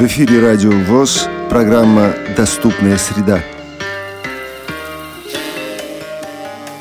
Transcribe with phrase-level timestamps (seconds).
[0.00, 3.42] В эфире Радио ВОЗ, программа «Доступная среда».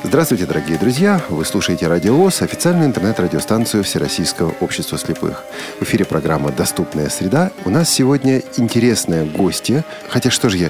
[0.06, 1.22] Здравствуйте, дорогие друзья!
[1.28, 5.44] Вы слушаете Радио ВОЗ, официальную интернет-радиостанцию Всероссийского общества слепых.
[5.82, 7.52] В эфире программа «Доступная среда».
[7.66, 9.84] У нас сегодня интересная гостья.
[10.08, 10.70] Хотя что же я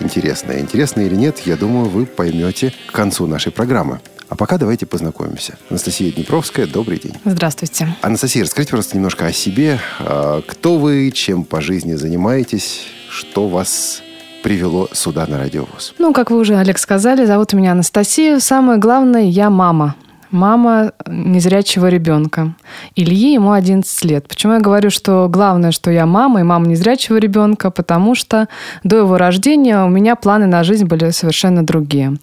[0.00, 0.60] интересная?
[0.60, 4.00] Интересная или нет, я думаю, вы поймете к концу нашей программы.
[4.28, 5.56] А пока давайте познакомимся.
[5.70, 7.14] Анастасия Днепровская, добрый день.
[7.24, 7.94] Здравствуйте.
[8.00, 9.78] Анастасия, расскажите просто немножко о себе.
[10.00, 14.02] А, кто вы, чем по жизни занимаетесь, что вас
[14.42, 15.94] привело сюда на радиовоз?
[15.98, 18.38] Ну, как вы уже, Олег, сказали, зовут меня Анастасия.
[18.40, 19.94] Самое главное, я мама
[20.34, 22.54] мама незрячего ребенка.
[22.96, 24.28] Ильи ему 11 лет.
[24.28, 27.70] Почему я говорю, что главное, что я мама и мама незрячего ребенка?
[27.70, 28.48] Потому что
[28.82, 32.16] до его рождения у меня планы на жизнь были совершенно другие.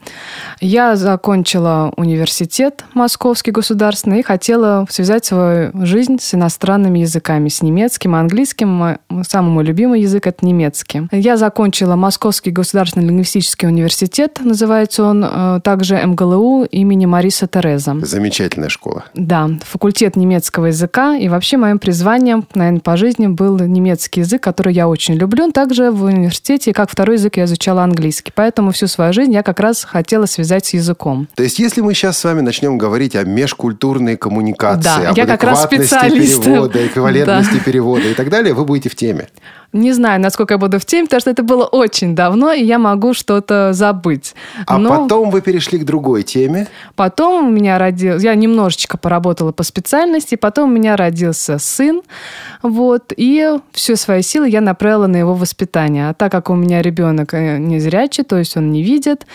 [0.60, 8.16] Я закончила университет Московский государственный и хотела связать свою жизнь с иностранными языками, с немецким,
[8.16, 8.70] английским.
[8.70, 11.08] Мой самый мой любимый язык– это немецкий.
[11.12, 18.01] Я закончила Московский государственный лингвистический университет, называется он э, также МГЛУ имени Мариса Тереза.
[18.06, 19.06] Замечательная школа.
[19.14, 21.16] Да, факультет немецкого языка.
[21.16, 25.52] И вообще моим призванием, наверное, по жизни был немецкий язык, который я очень люблю.
[25.52, 28.32] Также в университете, как второй язык, я изучала английский.
[28.34, 31.28] Поэтому всю свою жизнь я как раз хотела связать с языком.
[31.36, 35.26] То есть, если мы сейчас с вами начнем говорить о межкультурной коммуникации, да, об я
[35.26, 36.44] как раз специалист.
[36.44, 37.64] перевода, эквивалентности да.
[37.64, 39.28] перевода и так далее, вы будете в теме.
[39.74, 42.78] Не знаю, насколько я буду в теме, потому что это было очень давно, и я
[42.78, 44.36] могу что-то забыть.
[44.68, 44.90] А Но...
[44.90, 46.68] потом вы перешли к другой теме?
[46.96, 48.26] Потом у меня родился...
[48.26, 52.02] Я немножечко поработала по специальности, потом у меня родился сын,
[52.62, 56.10] вот, и все свои силы я направила на его воспитание.
[56.10, 59.26] А так как у меня ребенок э, не зрячий, то есть он не видит,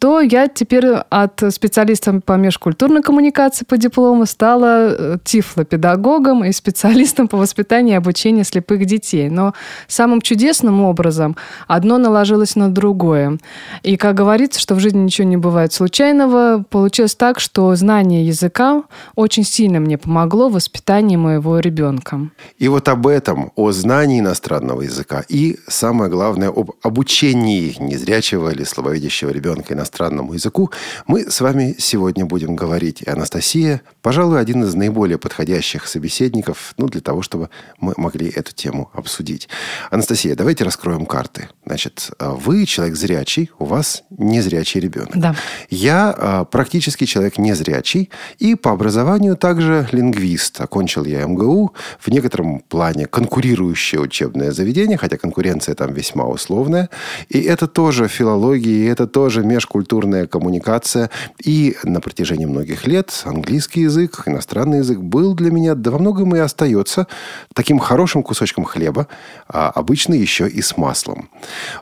[0.00, 7.28] то я теперь от специалиста по межкультурной коммуникации по диплому стала э, тифлопедагогом и специалистом
[7.28, 9.28] по воспитанию и обучению слепых детей.
[9.28, 9.52] Но
[9.88, 11.36] самым чудесным образом
[11.68, 13.38] одно наложилось на другое.
[13.82, 18.84] И, как говорится, что в жизни ничего не бывает случайного, получилось так, что знание языка
[19.16, 22.30] очень сильно мне помогло в воспитании моего ребенка.
[22.56, 28.64] И вот об этом, о знании иностранного языка и, самое главное, об обучении незрячего или
[28.64, 30.70] слабовидящего ребенка иностранного иностранному языку,
[31.06, 33.02] мы с вами сегодня будем говорить.
[33.02, 38.52] И Анастасия, пожалуй, один из наиболее подходящих собеседников ну, для того, чтобы мы могли эту
[38.52, 39.48] тему обсудить.
[39.90, 41.48] Анастасия, давайте раскроем карты.
[41.70, 45.12] Значит, вы человек зрячий, у вас незрячий ребенок.
[45.14, 45.36] Да.
[45.68, 48.10] Я а, практически человек незрячий
[48.40, 50.60] и по образованию также лингвист.
[50.60, 56.90] Окончил я МГУ, в некотором плане конкурирующее учебное заведение, хотя конкуренция там весьма условная.
[57.28, 61.08] И это тоже филология, и это тоже межкультурная культурная коммуникация.
[61.44, 66.34] И на протяжении многих лет английский язык, иностранный язык был для меня, да во многом
[66.34, 67.06] и остается
[67.54, 69.06] таким хорошим кусочком хлеба,
[69.46, 71.28] а обычно еще и с маслом.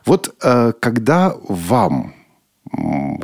[0.05, 2.13] Вот э, когда вам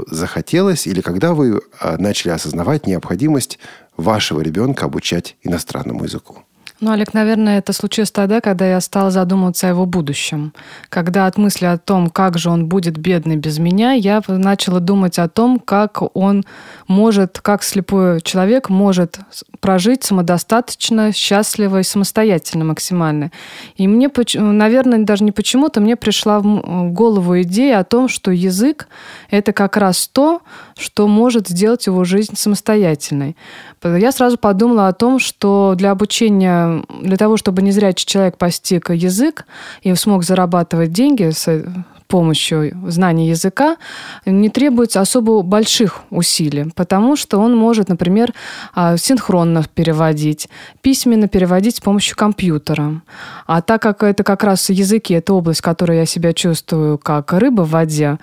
[0.08, 3.60] захотелось или когда вы э, начали осознавать необходимость
[3.98, 6.40] вашего ребенка обучать иностранному языку?
[6.82, 10.54] Ну, Олег, наверное, это случилось тогда, когда я стала задумываться о его будущем.
[10.90, 15.18] Когда от мысли о том, как же он будет бедный без меня, я начала думать
[15.18, 16.44] о том, как он
[16.88, 19.20] может, как слепой человек может
[19.66, 23.32] прожить самодостаточно, счастливо и самостоятельно максимально.
[23.78, 28.88] И мне, наверное, даже не почему-то, мне пришла в голову идея о том, что язык—
[29.32, 30.44] это как раз то,
[30.78, 33.36] что может сделать его жизнь самостоятельной.
[33.84, 39.48] Я сразу подумала о том, что для обучения, для того, чтобы незрячий человек постиг язык
[39.82, 41.32] и смог зарабатывать деньги
[42.16, 43.76] помощью знания языка,
[44.26, 48.34] не требуется особо больших усилий, потому что он может, например,
[48.74, 50.48] а, синхронно переводить,
[50.82, 53.02] письменно переводить с помощью компьютера.
[53.46, 57.32] А так как это как раз языки, это область, в которой я себя чувствую как
[57.34, 58.18] рыба в воде,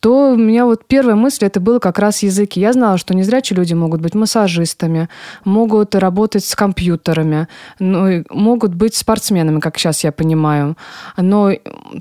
[0.00, 2.60] то у меня вот первая мысль это было как раз языки.
[2.60, 5.08] Я знала, что незрячие люди могут быть массажистами,
[5.44, 7.48] могут работать с компьютерами,
[7.78, 10.76] ну, могут быть спортсменами, как сейчас я понимаю.
[11.16, 11.52] Но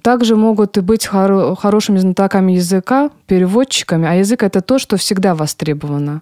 [0.04, 4.08] также могут и быть хоро- хорошими знатоками языка, переводчиками.
[4.08, 6.22] А язык это то, что всегда востребовано.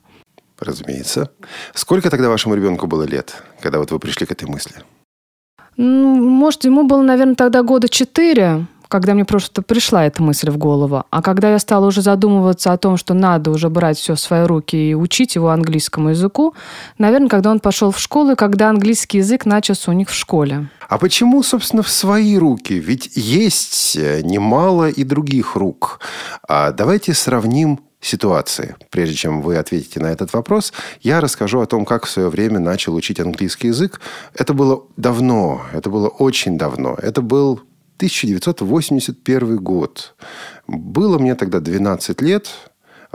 [0.59, 1.31] Разумеется.
[1.73, 4.75] Сколько тогда вашему ребенку было лет, когда вот вы пришли к этой мысли?
[5.77, 10.57] Ну, может, ему было, наверное, тогда года четыре когда мне просто пришла эта мысль в
[10.59, 11.03] голову.
[11.09, 14.43] А когда я стала уже задумываться о том, что надо уже брать все в свои
[14.43, 16.53] руки и учить его английскому языку,
[16.99, 20.69] наверное, когда он пошел в школу, и когда английский язык начался у них в школе.
[20.87, 22.75] А почему, собственно, в свои руки?
[22.75, 25.99] Ведь есть э, немало и других рук.
[26.47, 28.75] А давайте сравним ситуации.
[28.91, 32.59] Прежде чем вы ответите на этот вопрос, я расскажу о том, как в свое время
[32.59, 34.01] начал учить английский язык.
[34.35, 36.95] Это было давно, это было очень давно.
[37.01, 37.61] Это был
[37.97, 40.15] 1981 год.
[40.67, 42.50] Было мне тогда 12 лет,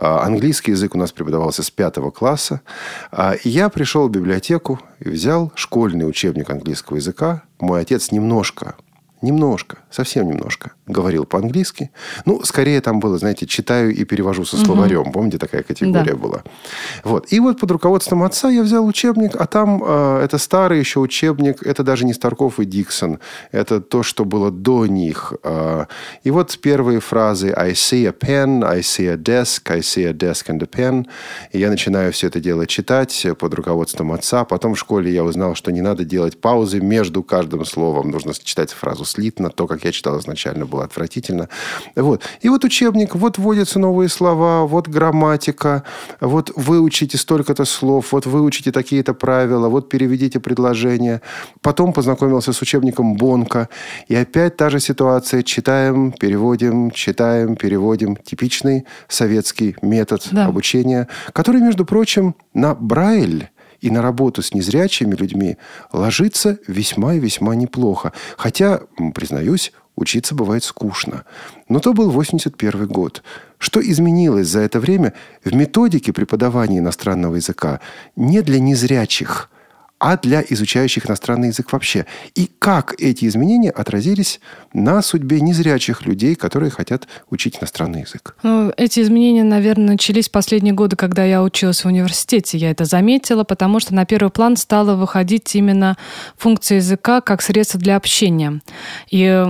[0.00, 2.60] а, Английский язык у нас преподавался с пятого класса.
[3.10, 7.42] А, я пришел в библиотеку и взял школьный учебник английского языка.
[7.58, 8.76] Мой отец немножко
[9.22, 11.90] немножко, совсем немножко говорил по-английски.
[12.24, 15.02] Ну, скорее там было, знаете, читаю и перевожу со словарем.
[15.02, 15.12] Угу.
[15.12, 16.16] Помните, такая категория да.
[16.16, 16.42] была.
[17.04, 17.32] Вот.
[17.32, 21.62] И вот под руководством отца я взял учебник, а там э, это старый еще учебник,
[21.62, 23.18] это даже не Старков и Диксон,
[23.52, 25.34] это то, что было до них.
[25.42, 25.86] Э,
[26.24, 30.12] и вот первые фразы «I see a pen», «I see a desk», «I see a
[30.12, 31.06] desk and a pen».
[31.52, 34.44] И я начинаю все это дело читать под руководством отца.
[34.44, 38.10] Потом в школе я узнал, что не надо делать паузы между каждым словом.
[38.10, 39.50] Нужно читать фразу слитно.
[39.50, 41.48] То, как я читал изначально, было отвратительно.
[41.96, 42.22] Вот.
[42.40, 45.82] И вот учебник, вот вводятся новые слова, вот грамматика,
[46.20, 51.20] вот выучите столько-то слов, вот выучите такие-то правила, вот переведите предложение.
[51.62, 53.68] Потом познакомился с учебником Бонка.
[54.08, 55.42] И опять та же ситуация.
[55.42, 58.16] Читаем, переводим, читаем, переводим.
[58.16, 60.46] Типичный советский метод да.
[60.46, 65.56] обучения, который, между прочим, на Брайль и на работу с незрячими людьми
[65.92, 68.12] ложится весьма и весьма неплохо.
[68.36, 68.82] Хотя,
[69.14, 71.24] признаюсь, учиться бывает скучно.
[71.68, 73.22] Но то был 81 год.
[73.58, 75.14] Что изменилось за это время
[75.44, 77.80] в методике преподавания иностранного языка
[78.16, 79.50] не для незрячих–
[79.98, 82.06] а для изучающих иностранный язык вообще.
[82.34, 84.40] И как эти изменения отразились
[84.72, 88.36] на судьбе незрячих людей, которые хотят учить иностранный язык?
[88.42, 92.58] Ну, эти изменения, наверное, начались последние годы, когда я училась в университете.
[92.58, 95.96] Я это заметила, потому что на первый план стала выходить именно
[96.36, 98.60] функция языка как средство для общения.
[99.10, 99.46] И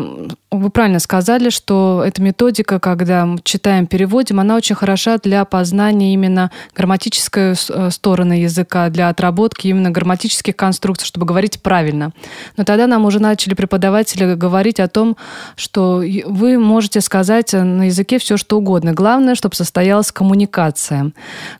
[0.51, 6.51] вы правильно сказали, что эта методика, когда читаем, переводим, она очень хороша для познания именно
[6.75, 12.13] грамматической э, стороны языка, для отработки именно грамматических конструкций, чтобы говорить правильно.
[12.57, 15.19] Но тогда нам уже начали преподаватели говорить о том,
[15.55, 18.95] что вы можете сказать на языке все, что угодно.
[18.95, 21.13] Главное, чтобы состоялась коммуникация.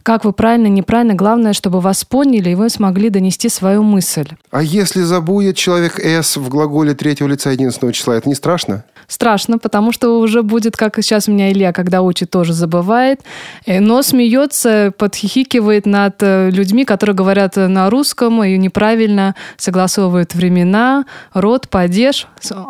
[0.03, 4.29] Как вы правильно, неправильно, главное, чтобы вас поняли, и вы смогли донести свою мысль.
[4.51, 8.79] А если забудет человек «с» в глаголе третьего лица единственного числа, это не страшно?
[9.09, 13.21] Страшно, потому что уже будет, как сейчас у меня Илья, когда учит, тоже забывает,
[13.67, 21.05] э, но смеется, подхихикивает над э, людьми, которые говорят на русском и неправильно согласовывают времена,
[21.35, 22.27] род, падеж.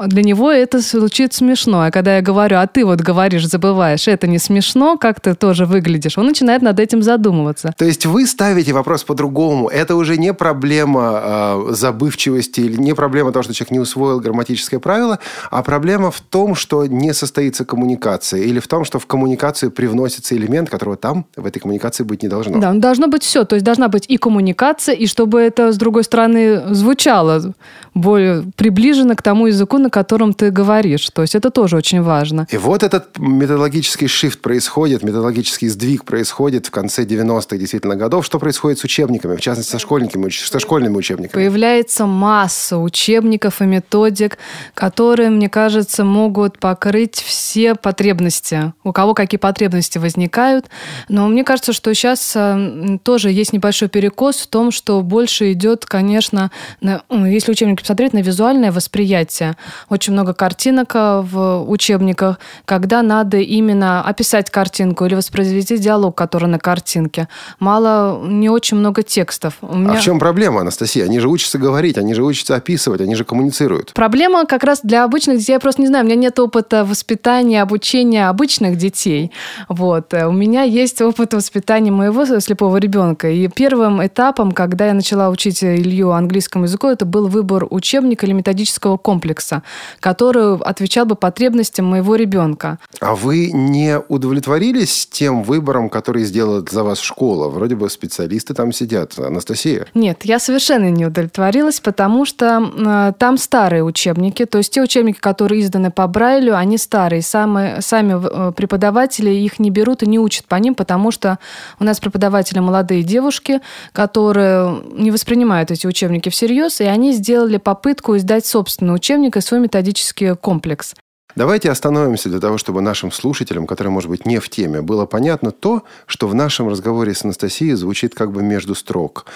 [0.06, 1.82] Для него это звучит смешно.
[1.82, 5.64] А когда я говорю, а ты вот говоришь, забываешь, это не смешно, как ты тоже
[5.66, 7.72] выглядишь, он начинает над этим задумываться.
[7.76, 9.68] То есть вы ставите вопрос по-другому.
[9.68, 14.80] Это уже не проблема э, забывчивости или не проблема того, что человек не усвоил грамматическое
[14.80, 15.18] правило,
[15.50, 20.36] а Проблема в том, что не состоится коммуникация, или в том, что в коммуникацию привносится
[20.36, 22.58] элемент, которого там в этой коммуникации быть не должно.
[22.58, 23.44] Да, должно быть все.
[23.44, 27.54] То есть должна быть и коммуникация, и чтобы это, с другой стороны, звучало
[27.94, 31.08] более приближенно к тому языку, на котором ты говоришь.
[31.10, 32.46] То есть это тоже очень важно.
[32.50, 38.24] И вот этот методологический шифт происходит, методологический сдвиг происходит в конце 90-х действительно годов.
[38.24, 41.42] Что происходит с учебниками, в частности, со школьниками, со школьными учебниками?
[41.42, 44.38] Появляется масса учебников и методик,
[44.74, 48.72] которые, мне кажется, кажется, могут покрыть все потребности.
[48.82, 50.66] У кого какие потребности возникают.
[51.08, 55.86] Но мне кажется, что сейчас э, тоже есть небольшой перекос в том, что больше идет,
[55.86, 56.50] конечно,
[56.80, 59.56] на, ну, если учебники посмотреть, на визуальное восприятие.
[59.88, 66.48] Очень много картинок э, в учебниках, когда надо именно описать картинку или воспроизвести диалог, который
[66.48, 67.28] на картинке.
[67.60, 69.54] Мало, не очень много текстов.
[69.60, 69.92] У меня...
[69.92, 71.04] А в чем проблема, Анастасия?
[71.04, 73.92] Они же учатся говорить, они же учатся описывать, они же коммуницируют.
[73.94, 78.28] Проблема как раз для обычных детей, я просто не знаю, меня нет опыта воспитания, обучения
[78.28, 79.30] обычных детей.
[79.68, 80.14] Вот.
[80.14, 83.28] У меня есть опыт воспитания моего слепого ребенка.
[83.28, 88.32] И первым этапом, когда я начала учить Илью английскому языку, это был выбор учебника или
[88.32, 89.62] методического комплекса,
[90.00, 92.78] который отвечал бы потребностям моего ребенка.
[93.00, 97.48] А вы не удовлетворились тем выбором, который сделала за вас школа?
[97.48, 99.18] Вроде бы специалисты там сидят.
[99.18, 99.86] Анастасия?
[99.94, 105.18] Нет, я совершенно не удовлетворилась, потому что э, там старые учебники, то есть те учебники,
[105.18, 107.22] которые изданы по Брайлю, они старые.
[107.22, 111.40] Самые, сами э, преподаватели их не берут и не учат по ним, потому что
[111.80, 118.16] у нас преподаватели молодые девушки, которые не воспринимают эти учебники всерьез, и они сделали попытку
[118.16, 120.94] издать собственный учебник и свой методический комплекс.
[121.34, 125.50] Давайте остановимся для того, чтобы нашим слушателям, которые, может быть, не в теме, было понятно
[125.50, 129.26] то, что в нашем разговоре с Анастасией звучит как бы между строк.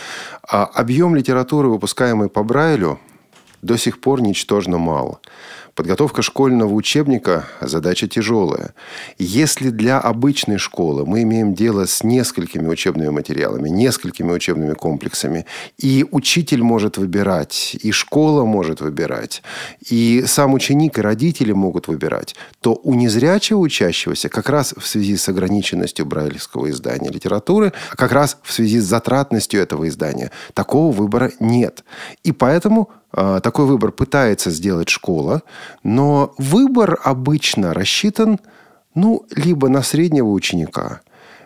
[0.49, 3.01] А объем литературы, выпускаемой по Брайлю,
[3.63, 5.21] до сих пор ничтожно мало.
[5.75, 8.75] Подготовка школьного учебника– задача тяжелая.
[9.17, 15.47] Если для обычной школы мы имеем дело с несколькими учебными материалами, несколькими учебными комплексами,
[15.79, 19.43] и учитель может выбирать, и школа может выбирать,
[19.89, 25.17] и сам ученик и родители могут выбирать, то у незрячего учащегося как раз в связи
[25.17, 31.33] с ограниченностью брайлевского издания литературы, как раз в связи с затратностью этого издания, такого выбора
[31.41, 31.83] нет.
[32.25, 35.43] И поэтому такой выбор пытается сделать школа,
[35.83, 38.39] но выбор обычно рассчитан
[38.95, 41.01] ну, либо на среднего ученика,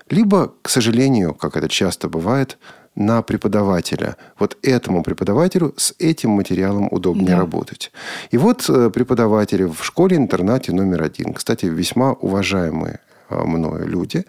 [0.08, 2.58] либо, к сожалению, как это часто бывает,
[2.94, 4.16] на преподавателя.
[4.38, 7.36] Вот этому преподавателю с этим материалом удобнее да.
[7.36, 7.92] работать.
[8.30, 14.24] И вот э, преподаватели в школе-интернате номер один, кстати, весьма уважаемые э, мною люди,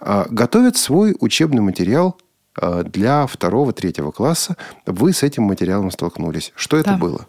[0.00, 2.18] а, готовят свой учебный материал
[2.60, 6.52] Э, для второго-третьего класса вы с этим материалом столкнулись.
[6.54, 7.26] Что это было?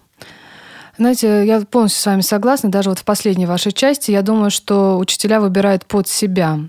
[0.98, 2.70] Знаете, я полностью с вами согласна.
[2.70, 6.60] Даже вот в последней вашей части я думаю, что учителя выбирают под себя.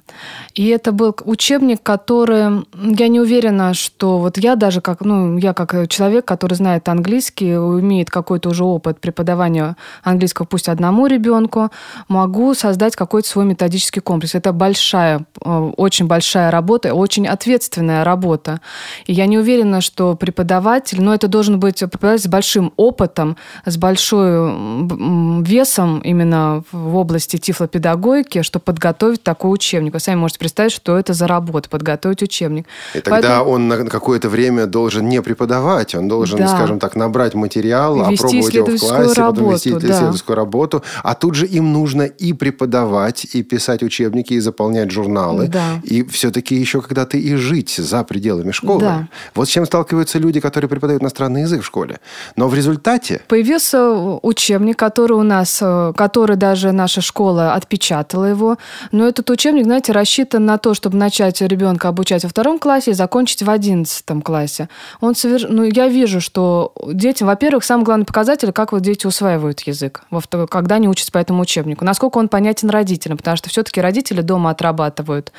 [0.55, 2.65] И это был учебник, который...
[2.75, 5.01] Я не уверена, что вот я даже как...
[5.01, 11.07] Ну, я как человек, который знает английский, имеет какой-то уже опыт преподавания английского пусть одному
[11.07, 11.71] ребенку,
[12.09, 14.35] могу создать какой-то свой методический комплекс.
[14.35, 18.61] Это большая, э, очень большая работа, очень ответственная работа.
[19.07, 21.03] И я не уверена, что преподаватель...
[21.03, 23.37] Но это должен быть преподаватель с большим опытом,
[23.67, 29.95] с большой большой весом именно в области тифлопедагогики, чтобы подготовить такой учебник.
[29.95, 32.67] Вы сами можете представить, что это за работа, подготовить учебник.
[32.95, 33.51] И тогда Поэтому...
[33.51, 36.49] он на какое-то время должен не преподавать, он должен, да.
[36.49, 39.79] скажем так, набрать материал, вести опробовать его в классе, работу, потом вести да.
[39.79, 40.83] исследовательскую работу.
[41.03, 45.49] А тут же им нужно и преподавать, и писать учебники, и заполнять журналы.
[45.49, 45.81] Да.
[45.83, 48.81] И все-таки еще когда-то и жить за пределами школы.
[48.81, 49.09] Да.
[49.35, 52.01] Вот с чем сталкиваются люди, которые преподают иностранный язык в школе.
[52.37, 53.21] Но в результате...
[53.29, 58.59] Появился учебник, который у нас, э, который даже наша школа отпечатала его.
[58.91, 62.95] Но этот учебник, знаете, рассчитан на то, чтобы начать ребенка обучать во втором классе и
[62.95, 64.69] закончить в одиннадцатом классе.
[65.01, 65.47] Он соверш...
[65.49, 70.05] ну, я вижу, что детям, во-первых, самый главный показатель, как вот дети усваивают язык,
[70.51, 71.85] когда они учатся по этому учебнику.
[71.85, 75.33] Насколько он понятен родителям, потому что все-таки родители дома отрабатывают.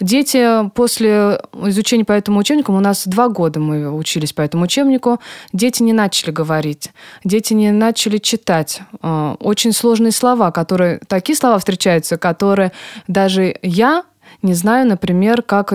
[0.00, 5.20] Дети после изучения по этому учебнику, у нас два года мы учились по этому учебнику,
[5.52, 6.90] дети не начали говорить.
[7.24, 12.72] Дети не начали начали читать э, очень сложные слова, которые такие слова встречаются, которые
[13.08, 14.04] даже я
[14.42, 15.74] не знаю, например, как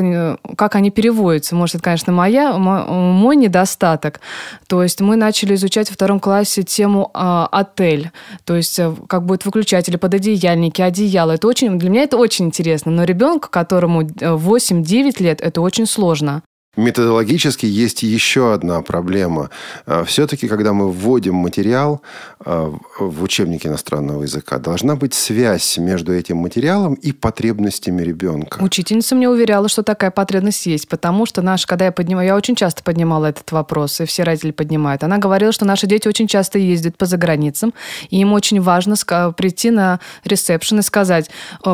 [0.58, 1.56] как они переводятся.
[1.56, 4.22] Может, это, конечно, моя, мой недостаток.
[4.66, 8.10] То есть мы начали изучать во втором классе тему э, отель.
[8.44, 11.34] То есть э, как будет выключатели, пододеяльники, одеяло.
[11.34, 12.92] Это очень, для меня это очень интересно.
[12.92, 16.42] Но ребенку, которому 8-9 лет, это очень сложно.
[16.76, 19.50] Методологически есть еще одна проблема.
[19.86, 22.02] А, Все-таки, когда мы вводим материал
[22.40, 28.62] а, в учебник иностранного языка, должна быть связь между этим материалом и потребностями ребенка.
[28.62, 32.56] Учительница мне уверяла, что такая потребность есть, потому что наш, когда я поднимаю, я очень
[32.56, 35.04] часто поднимала этот вопрос, и все родители поднимают.
[35.04, 37.74] Она говорила, что наши дети очень часто ездят по заграницам,
[38.10, 38.96] и им очень важно
[39.38, 41.30] прийти на ресепшн и сказать,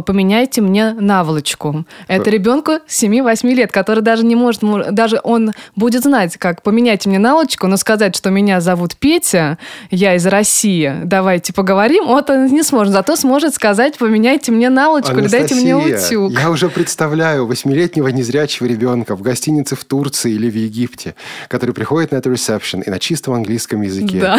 [0.05, 1.85] поменяйте мне наволочку.
[2.07, 7.19] Это ребенку 7-8 лет, который даже не может даже он будет знать, как поменять мне
[7.19, 9.57] налочку, но сказать, что меня зовут Петя,
[9.89, 12.93] я из России, давайте поговорим, вот он не сможет.
[12.93, 16.31] Зато сможет сказать, поменяйте мне налочку или дайте мне утюг.
[16.31, 21.15] Я уже представляю восьмилетнего незрячего ребенка в гостинице в Турции или в Египте,
[21.47, 24.19] который приходит на эту ресепшн и на чистом английском языке.
[24.19, 24.37] Да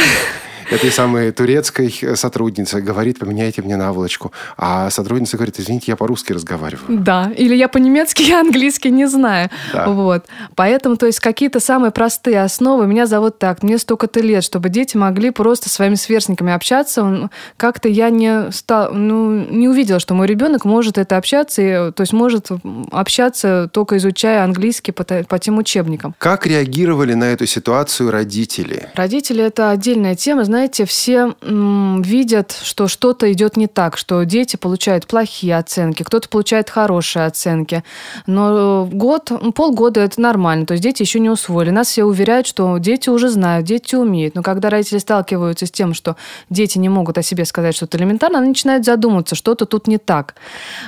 [0.71, 4.33] этой самой турецкой сотруднице говорит, поменяйте мне наволочку.
[4.57, 6.99] А сотрудница говорит, извините, я по-русски разговариваю.
[7.01, 9.51] Да, или я по-немецки, я английский не знаю.
[9.73, 9.89] Да.
[9.89, 10.27] Вот.
[10.55, 12.87] Поэтому, то есть, какие-то самые простые основы.
[12.87, 17.31] Меня зовут так, мне столько-то лет, чтобы дети могли просто своими сверстниками общаться.
[17.57, 22.03] Как-то я не, стал, ну, не увидела, что мой ребенок может это общаться, и, то
[22.03, 22.49] есть может
[22.91, 26.15] общаться только изучая английский по, по тем учебникам.
[26.19, 28.89] Как реагировали на эту ситуацию родители?
[28.95, 35.07] Родители– это отдельная тема знаете, все видят, что что-то идет не так, что дети получают
[35.07, 37.83] плохие оценки, кто-то получает хорошие оценки.
[38.27, 41.71] Но год, полгода это нормально, то есть дети еще не усвоили.
[41.71, 44.35] Нас все уверяют, что дети уже знают, дети умеют.
[44.35, 46.17] Но когда родители сталкиваются с тем, что
[46.51, 50.35] дети не могут о себе сказать что-то элементарно, они начинают задуматься, что-то тут не так.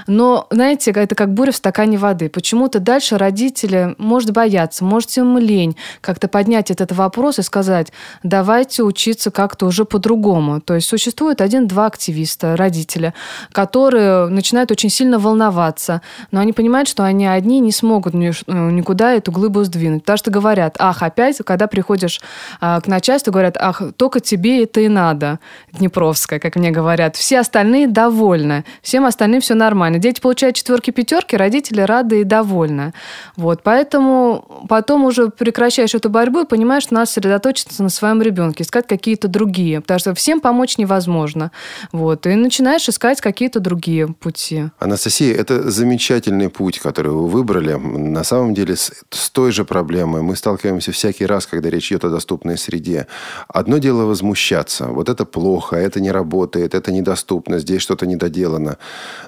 [0.07, 2.29] Но, знаете, это как буря в стакане воды.
[2.29, 7.93] Почему-то дальше родители, может, бояться, может, им лень как-то поднять этот вопрос и сказать,
[8.23, 10.61] давайте учиться как как-то уже по-другому.
[10.61, 13.15] То есть существует один-два активиста, родителя,
[13.53, 16.01] которые начинают очень сильно волноваться,
[16.33, 20.03] но они понимают, что они одни не смогут никуда эту глыбу сдвинуть.
[20.03, 22.21] Потому что говорят, ах, опять, когда приходишь
[22.61, 25.39] а, к начальству, говорят, ах, только тебе это и надо,
[25.73, 27.15] Днепровская, как мне говорят.
[27.15, 29.99] Все остальные довольны, всем остальным все нормально.
[30.01, 32.93] Дети получают четверки, пятерки, родители рады и довольны.
[33.37, 38.65] Вот, поэтому потом уже прекращаешь эту борьбу и понимаешь, что надо сосредоточиться на своем ребенке,
[38.65, 39.44] искать какие-то другие,
[39.81, 41.51] потому что всем помочь невозможно.
[41.93, 44.65] Вот, и начинаешь искать какие-то другие пути.
[44.79, 47.75] Анастасия, это замечательный путь, который вы выбрали.
[47.75, 52.05] На самом деле с, с той же проблемой мы сталкиваемся всякий раз, когда речь идет
[52.05, 53.07] о доступной среде.
[53.49, 54.87] Одно дело возмущаться.
[54.87, 58.79] Вот это плохо, это не работает, это недоступно, здесь что-то недоделано.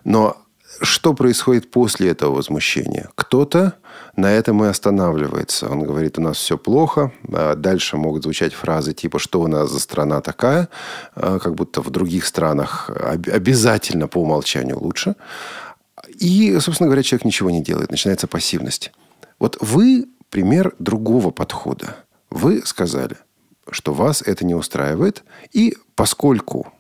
[0.05, 0.37] Но
[0.81, 3.11] что происходит после этого возмущения?
[3.15, 3.75] Кто-то
[4.17, 5.69] на этом и останавливается.
[5.69, 7.13] Он говорит, у нас все плохо.
[7.33, 10.69] А дальше могут звучать фразы типа, что у нас за страна такая,
[11.15, 15.17] а, как будто в других странах обязательно по умолчанию лучше.
[16.19, 17.91] И, собственно говоря, человек ничего не делает.
[17.91, 18.93] Начинается пассивность.
[19.39, 21.97] Вот вы пример другого подхода.
[22.31, 23.17] Вы сказали,
[23.71, 25.25] что вас это не устраивает.
[25.53, 26.73] И поскольку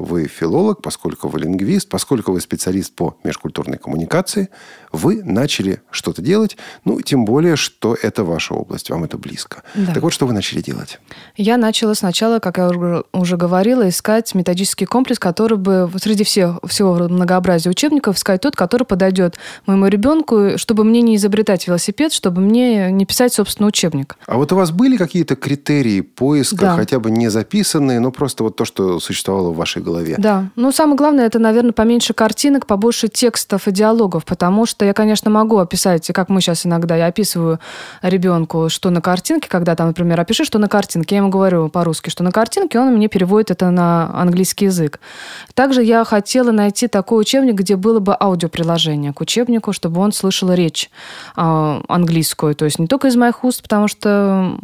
[0.00, 4.48] вы филолог, поскольку вы лингвист, поскольку вы специалист по межкультурной коммуникации,
[4.92, 9.62] вы начали что-то делать, ну, тем более, что это ваша область, вам это близко.
[9.74, 9.94] Да.
[9.94, 10.98] Так вот, что вы начали делать?
[11.36, 12.70] Я начала сначала, как я
[13.12, 18.84] уже говорила, искать методический комплекс, который бы среди всех, всего многообразия учебников искать тот, который
[18.84, 24.16] подойдет моему ребенку, чтобы мне не изобретать велосипед, чтобы мне не писать, собственно, учебник.
[24.26, 26.76] А вот у вас были какие-то критерии поиска, да.
[26.76, 30.16] хотя бы не записанные, но просто вот то, что существовало в вашей голове?
[30.18, 30.50] Да.
[30.56, 34.94] Ну, самое главное, это, наверное, поменьше картинок, побольше текстов и диалогов, потому что что я,
[34.94, 37.60] конечно, могу описать, как мы сейчас иногда, я описываю
[38.00, 42.08] ребенку, что на картинке, когда там, например, опиши, что на картинке, я ему говорю по-русски,
[42.08, 44.98] что на картинке, он мне переводит это на английский язык.
[45.52, 50.50] Также я хотела найти такой учебник, где было бы аудиоприложение к учебнику, чтобы он слышал
[50.50, 50.90] речь
[51.36, 54.56] э, английскую, то есть не только из моих уст, потому что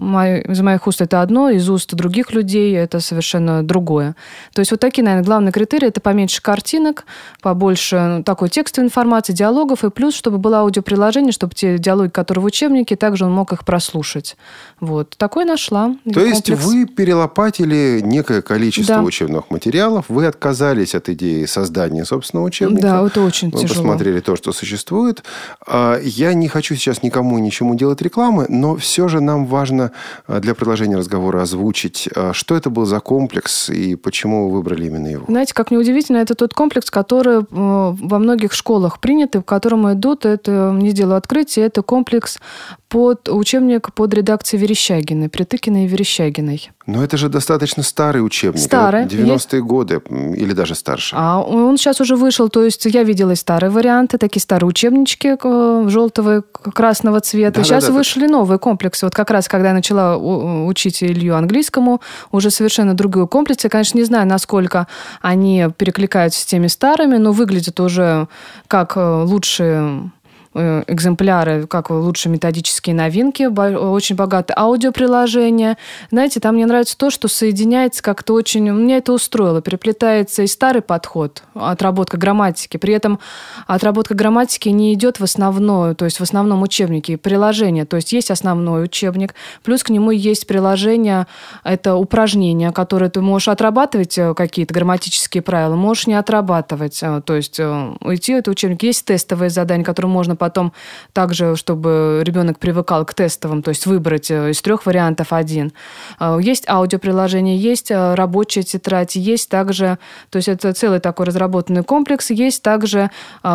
[0.49, 4.16] из моих уст это одно, из уст других людей это совершенно другое.
[4.54, 7.04] То есть вот такие, наверное, главные критерии– это поменьше картинок,
[7.42, 12.10] побольше ну, такой текстовой информации, диалогов и плюс плюс, чтобы было аудиоприложение, чтобы те диалоги,
[12.10, 14.36] которые в учебнике, также он мог их прослушать.
[14.80, 15.16] Вот.
[15.16, 15.96] Такой нашла.
[16.04, 16.48] То комплекс.
[16.48, 19.02] есть вы перелопатили некое количество да.
[19.02, 22.82] учебных материалов, вы отказались от идеи создания собственного учебника.
[22.82, 23.80] Да, это очень вы тяжело.
[23.80, 25.25] посмотрели то, что существует.
[25.66, 29.90] А, я не хочу сейчас никому ничему делать рекламы, но все же нам важно
[30.28, 34.86] а, для продолжения разговора озвучить, а, что это был за комплекс и почему вы выбрали
[34.86, 35.25] именно его.
[35.26, 40.25] Знаете, как неудивительно, это тот комплекс, который во многих школах принят, и в котором идут,
[40.25, 42.39] это не сделаю открытие, это комплекс
[42.88, 46.70] под учебник под редакцией Верещагиной, Притыкиной и Верещагиной.
[46.86, 48.60] Но это же достаточно старый учебник.
[48.60, 49.06] Старый.
[49.06, 51.16] 90-е годы или даже старше.
[51.18, 55.36] А он сейчас уже вышел, то есть я видела и старые варианты, такие старые учебнички
[55.42, 57.60] э, желтого, красного цвета.
[57.60, 58.32] Да, сейчас да, да, вышли да.
[58.32, 59.04] новые комплексы.
[59.04, 63.66] Вот как раз, когда я начала учить Илью английскому, уже совершенно другие комплексы.
[63.66, 64.86] Я, конечно, не знаю, насколько
[65.20, 68.28] они перекликаются с теми старыми, но выглядят уже
[68.68, 70.12] как э, лучшие
[70.56, 75.76] экземпляры, как лучшие методические новинки, очень богатое аудиоприложение.
[76.10, 78.69] Знаете, там мне нравится то, что соединяется как-то очень...
[78.71, 79.60] Меня это устроило.
[79.60, 82.76] Переплетается и старый подход, отработка грамматики.
[82.76, 83.19] При этом
[83.66, 87.84] отработка грамматики не идет в основное, то есть в основном учебнике, приложение.
[87.84, 91.26] То есть есть основной учебник, плюс к нему есть приложение,
[91.64, 97.02] это упражнения, которые ты можешь отрабатывать э, какие-то грамматические правила, можешь не отрабатывать.
[97.02, 98.82] Э, то есть уйти это учебник.
[98.82, 100.73] Есть тестовые задания, которые можно потом
[101.13, 105.73] также, чтобы ребенок привыкал к тестовым, то есть выбрать э, из трех вариантов один.
[106.21, 109.99] Э, есть аудиоприложение, есть э, рабочая тетрадь, есть также,
[110.30, 113.11] то есть это целый такой разработанный комплекс, есть также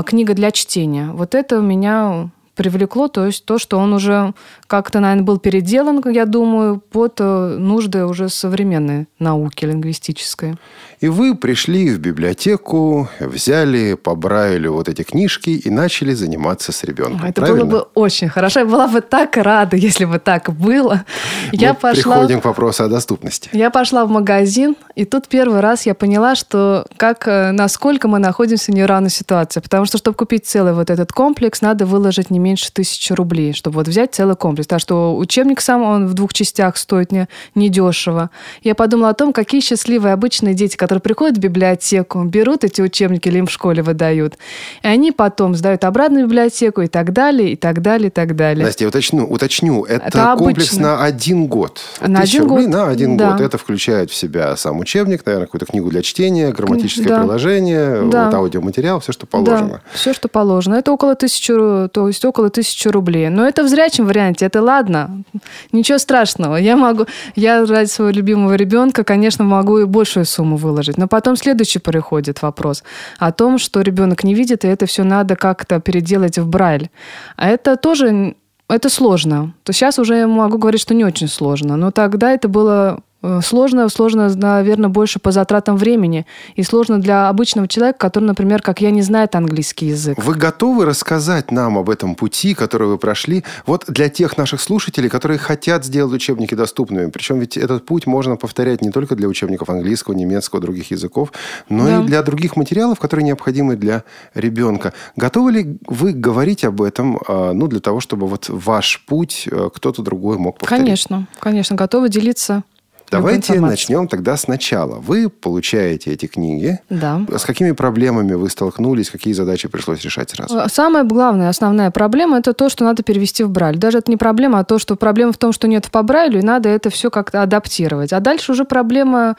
[0.06, 1.12] книга для чтения.
[1.14, 4.34] Вот это у меня привлекло, то есть то, что он уже
[4.68, 10.56] как-то, наверное, был переделан, я думаю, под нужды уже современной науки лингвистической.
[11.02, 16.84] И вы пришли в библиотеку, взяли по Брайлю вот эти книжки и начали заниматься с
[16.84, 17.28] ребенком.
[17.28, 17.66] Это правильно?
[17.66, 18.60] было бы очень хорошо.
[18.60, 21.04] Я была бы так рада, если бы так было.
[21.52, 22.18] Мы я пошла...
[22.18, 23.50] приходим к вопросу о доступности.
[23.52, 28.72] Я пошла в магазин, и тут первый раз я поняла, что как, насколько мы находимся
[28.72, 29.60] в неравной ситуации.
[29.60, 33.78] Потому что, чтобы купить целый вот этот комплекс, надо выложить не меньше тысячи рублей, чтобы
[33.78, 34.68] вот взять целый комплекс.
[34.68, 38.30] Так что учебник сам, он в двух частях стоит не, не дешево.
[38.62, 43.28] Я подумала о том, какие счастливые обычные дети, которые приходят в библиотеку, берут эти учебники
[43.28, 44.38] или им в школе выдают,
[44.84, 48.36] и они потом сдают обратно в библиотеку и так далее, и так далее, и так
[48.36, 48.66] далее.
[48.66, 49.84] Настя, я уточню, уточню.
[49.86, 51.80] Это, это комплекс на один год.
[52.02, 53.32] На один рублей год, на один да.
[53.32, 53.42] год.
[53.42, 57.20] Это включает в себя сам учебник, наверное, какую-то книгу для чтения, грамматическое да.
[57.20, 58.26] приложение, да.
[58.26, 59.70] вот аудиоматериал, все, что положено.
[59.70, 60.76] Да, все, что положено.
[60.76, 63.30] Это около тысячи, то есть около тысячи рублей.
[63.30, 65.24] Но это в зрячем варианте, это ладно.
[65.72, 66.56] Ничего страшного.
[66.56, 70.81] Я могу, я ради своего любимого ребенка, конечно, могу и большую сумму выложить.
[70.98, 72.84] Но потом следующий приходит вопрос
[73.20, 76.90] о том, что ребенок не видит, и это все надо как-то переделать в Брайль.
[77.38, 78.36] А это тоже
[78.70, 79.54] это сложно.
[79.64, 81.76] То сейчас уже я могу говорить, что не очень сложно.
[81.78, 83.02] Но тогда это было
[83.42, 86.26] сложно, сложно, наверное, больше по затратам времени.
[86.56, 90.18] И сложно для обычного человека, который, например, как я, не знает английский язык.
[90.18, 93.44] Вы готовы рассказать нам об этом пути, который вы прошли?
[93.66, 97.10] Вот для тех наших слушателей, которые хотят сделать учебники доступными.
[97.10, 101.32] Причем ведь этот путь можно повторять не только для учебников английского, немецкого, других языков,
[101.70, 102.02] но да.
[102.02, 104.04] и для других материалов, которые необходимы для
[104.34, 104.94] ребенка.
[105.16, 109.70] Готовы ли вы говорить об этом, а, ну, для того, чтобы вот ваш путь э,
[109.74, 110.84] кто-то другой мог повторить?
[110.84, 112.64] Конечно, конечно, готовы делиться
[113.12, 114.96] Давайте начнем тогда сначала.
[114.96, 116.80] Вы получаете эти книги.
[116.90, 117.22] Да.
[117.36, 120.58] С какими проблемами вы столкнулись, какие задачи пришлось решать сразу?
[120.58, 123.78] Э, самая главная, основная проблема– это то, что надо перевести в Брайль.
[123.78, 126.44] Даже это не проблема, а то, что проблема в том, что нет по Брайлю, и
[126.44, 128.14] надо это все как-то адаптировать.
[128.14, 129.36] А дальше уже проблема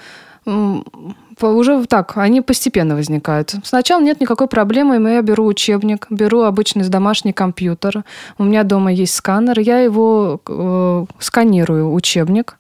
[1.41, 3.55] уже так, они постепенно возникают.
[3.65, 8.05] Сначала нет никакой проблемы, я беру учебник, беру обычный домашний компьютер,
[8.39, 12.57] у меня дома есть сканер, я его э, сканирую, учебник,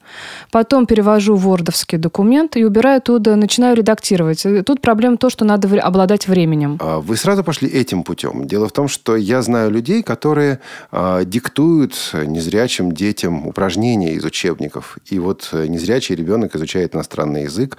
[0.50, 4.44] потом перевожу вордовский документ и убираю оттуда, начинаю редактировать.
[4.46, 6.78] И тут проблема то, что надо обладать временем.
[6.80, 8.46] А вы сразу пошли этим путем.
[8.46, 10.58] Дело в том, что я знаю людей, которые
[10.90, 14.98] э, диктуют незрячим детям упражнения из учебников.
[15.06, 17.76] И вот незрячий ребенок изучает иностранный язык,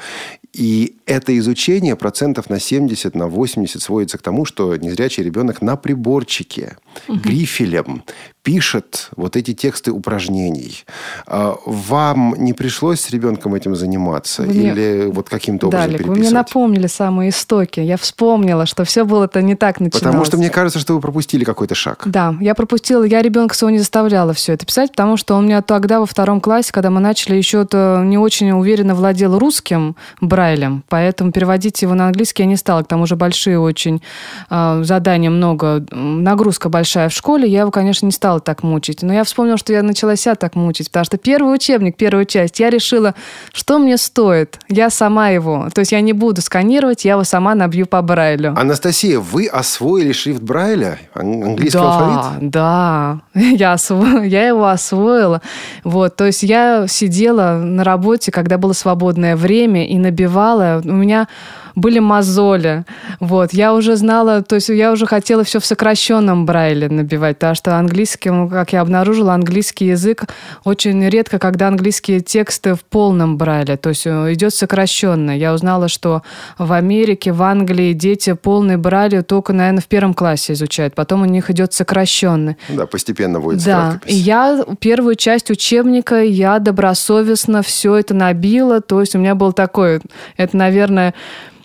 [0.53, 5.75] и это изучение процентов на 70, на 80 сводится к тому, что незрячий ребенок на
[5.75, 7.17] приборчике, угу.
[7.17, 8.03] грифелем
[8.43, 10.83] пишет вот эти тексты упражнений.
[11.25, 14.43] А вам не пришлось с ребенком этим заниматься?
[14.43, 14.71] Мне...
[14.71, 16.19] Или вот каким-то образом Далек, переписывать?
[16.19, 17.79] вы мне напомнили самые истоки.
[17.79, 20.03] Я вспомнила, что все было-то не так начиналось.
[20.03, 22.03] Потому что мне кажется, что вы пропустили какой-то шаг.
[22.05, 23.03] Да, я пропустила.
[23.03, 26.05] Я ребенка своего не заставляла все это писать, потому что он у меня тогда во
[26.05, 31.93] втором классе, когда мы начали, еще-то не очень уверенно владел русским Брайлем, поэтому переводить его
[31.93, 32.83] на английский я не стала.
[32.83, 34.01] К тому же большие очень
[34.49, 37.47] э, задания много, нагрузка большая в школе.
[37.47, 39.03] Я его, конечно, не стала стала так мучить.
[39.03, 42.59] Но я вспомнила, что я начала себя так мучить, потому что первый учебник, первую часть,
[42.59, 43.13] я решила,
[43.53, 44.59] что мне стоит.
[44.69, 45.69] Я сама его.
[45.73, 48.55] То есть я не буду сканировать, я его сама набью по Брайлю.
[48.57, 50.97] Анастасия, вы освоили шрифт Брайля?
[51.13, 52.49] Английский да, алфавит?
[52.49, 54.23] Да, я, осво...
[54.23, 55.41] я его освоила.
[55.83, 60.81] Вот, то есть я сидела на работе, когда было свободное время, и набивала.
[60.83, 61.27] У меня
[61.75, 62.85] были мозоли.
[63.19, 63.53] Вот.
[63.53, 67.77] Я уже знала, то есть я уже хотела все в сокращенном брайле набивать, потому что
[67.77, 70.25] английский, как я обнаружила, английский язык
[70.63, 75.37] очень редко, когда английские тексты в полном брайле, то есть э, идет сокращенно.
[75.37, 76.21] Я узнала, что
[76.57, 81.25] в Америке, в Англии дети полный брайль только, наверное, в первом классе изучают, потом у
[81.25, 82.57] них идет сокращенный.
[82.69, 89.01] Да, постепенно будет Да, и я первую часть учебника, я добросовестно все это набила, то
[89.01, 90.01] есть у меня был такой,
[90.37, 91.13] это, наверное,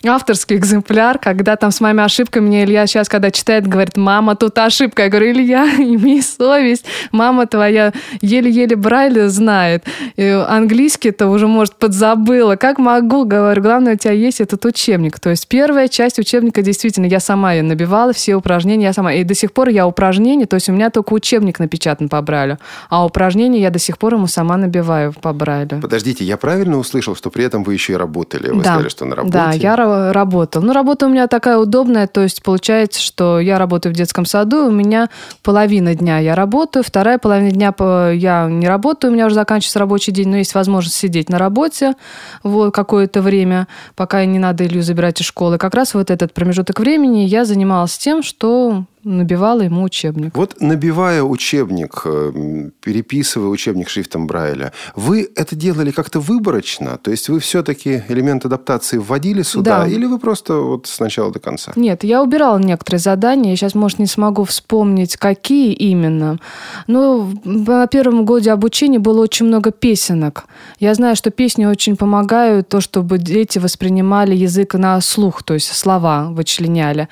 [0.04, 4.56] авторский экземпляр, когда там с моими ошибками мне Илья сейчас, когда читает, говорит, мама, тут
[4.58, 5.04] ошибка.
[5.04, 9.84] Я говорю, Илья, имей совесть, мама твоя еле-еле Брайля знает.
[10.16, 12.56] Английский-то уже, может, подзабыла.
[12.56, 15.18] Как могу, говорю, главное, у тебя есть этот учебник.
[15.20, 19.12] То есть первая часть учебника, действительно, я сама ее набивала, все упражнения я сама.
[19.12, 22.58] И до сих пор я упражнения, то есть у меня только учебник напечатан по Брайлю,
[22.88, 25.80] а упражнения я до сих пор ему сама набиваю по Брайлю.
[25.80, 28.50] Подождите, я правильно услышал, что при этом вы еще и работали?
[28.50, 28.74] Вы да.
[28.74, 29.32] сказали, что на работе?
[29.32, 29.76] Да, я
[30.12, 30.62] работал.
[30.62, 34.66] Ну, работа у меня такая удобная, то есть получается, что я работаю в детском саду,
[34.66, 35.08] у меня
[35.42, 37.74] половина дня я работаю, вторая половина дня
[38.12, 41.94] я не работаю, у меня уже заканчивается рабочий день, но есть возможность сидеть на работе
[42.42, 45.58] вот какое-то время, пока не надо Илью забирать из школы.
[45.58, 50.36] Как раз вот этот промежуток времени я занималась тем, что набивала ему учебник.
[50.36, 56.98] Вот набивая учебник, э, переписывая учебник шрифтом Брайля, вы это делали как-то выборочно?
[56.98, 59.84] То есть вы все-таки элемент адаптации вводили сюда?
[59.84, 59.88] Да.
[59.88, 61.72] Или вы просто вот с начала до конца?
[61.76, 63.50] Нет, я убирала некоторые задания.
[63.50, 66.38] Я сейчас, может, не смогу вспомнить, какие именно.
[66.86, 70.44] Но на первом годе обучения было очень много песенок.
[70.80, 75.74] Я знаю, что песни очень помогают, то, чтобы дети воспринимали язык на слух, то есть
[75.74, 77.08] слова вычленяли.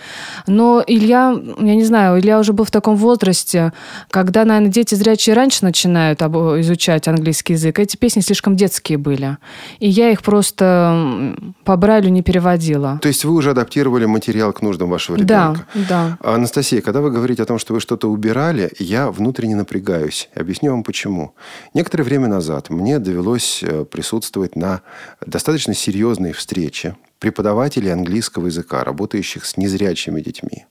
[0.46, 3.72] Но Илья, я не знаю, я уже был в таком возрасте,
[4.10, 7.78] когда, наверное, дети зрячие раньше начинают изучать английский язык.
[7.78, 9.38] Эти песни слишком детские были.
[9.78, 11.34] И я их просто
[11.64, 12.98] по Брайлю не переводила.
[13.02, 15.66] То есть вы уже адаптировали материал к нуждам вашего ребенка?
[15.88, 16.34] Да, да.
[16.34, 20.28] Анастасия, когда вы говорите о том, что вы что-то убирали, я внутренне напрягаюсь.
[20.34, 21.34] Объясню вам почему.
[21.74, 24.82] Некоторое время назад мне довелось э, присутствовать на
[25.24, 30.66] достаточно серьезной встрече преподавателей английского языка, работающих с незрячими детьми,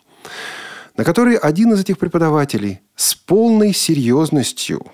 [0.97, 4.85] на которой один из этих преподавателей с полной серьезностью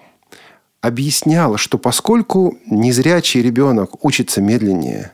[0.81, 5.11] объяснял, что поскольку незрячий ребенок учится медленнее,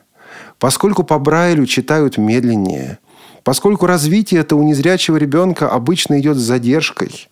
[0.58, 2.98] поскольку по Брайлю читают медленнее–
[3.48, 7.30] Поскольку развитие это у незрячего ребенка обычно идет с задержкой,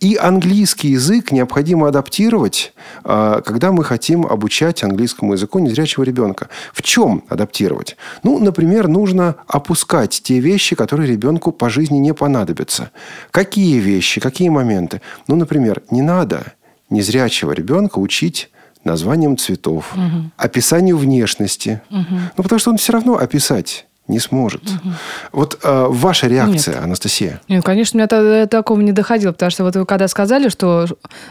[0.00, 2.72] и английский язык необходимо адаптировать,
[3.04, 6.48] а, когда мы хотим обучать английскому языку незрячего ребенка.
[6.74, 7.96] В чем адаптировать?
[8.24, 12.90] Ну, например, нужно опускать те вещи, которые ребенку по жизни не понадобятся.
[13.30, 15.00] Какие вещи, какие моменты?
[15.28, 16.54] Ну, например, не надо
[16.90, 18.50] незрячего ребенка учить
[18.82, 20.28] названием цветов, угу.
[20.36, 21.82] описанию внешности.
[21.88, 22.18] Угу.
[22.36, 24.62] Ну, потому что он все равно описать не сможет.
[24.64, 24.92] Угу.
[25.32, 26.84] Вот э, ваша реакция, Нет.
[26.84, 27.40] Анастасия?
[27.48, 30.86] Нет, конечно, у меня до такого не доходило, потому что вот вы когда сказали, что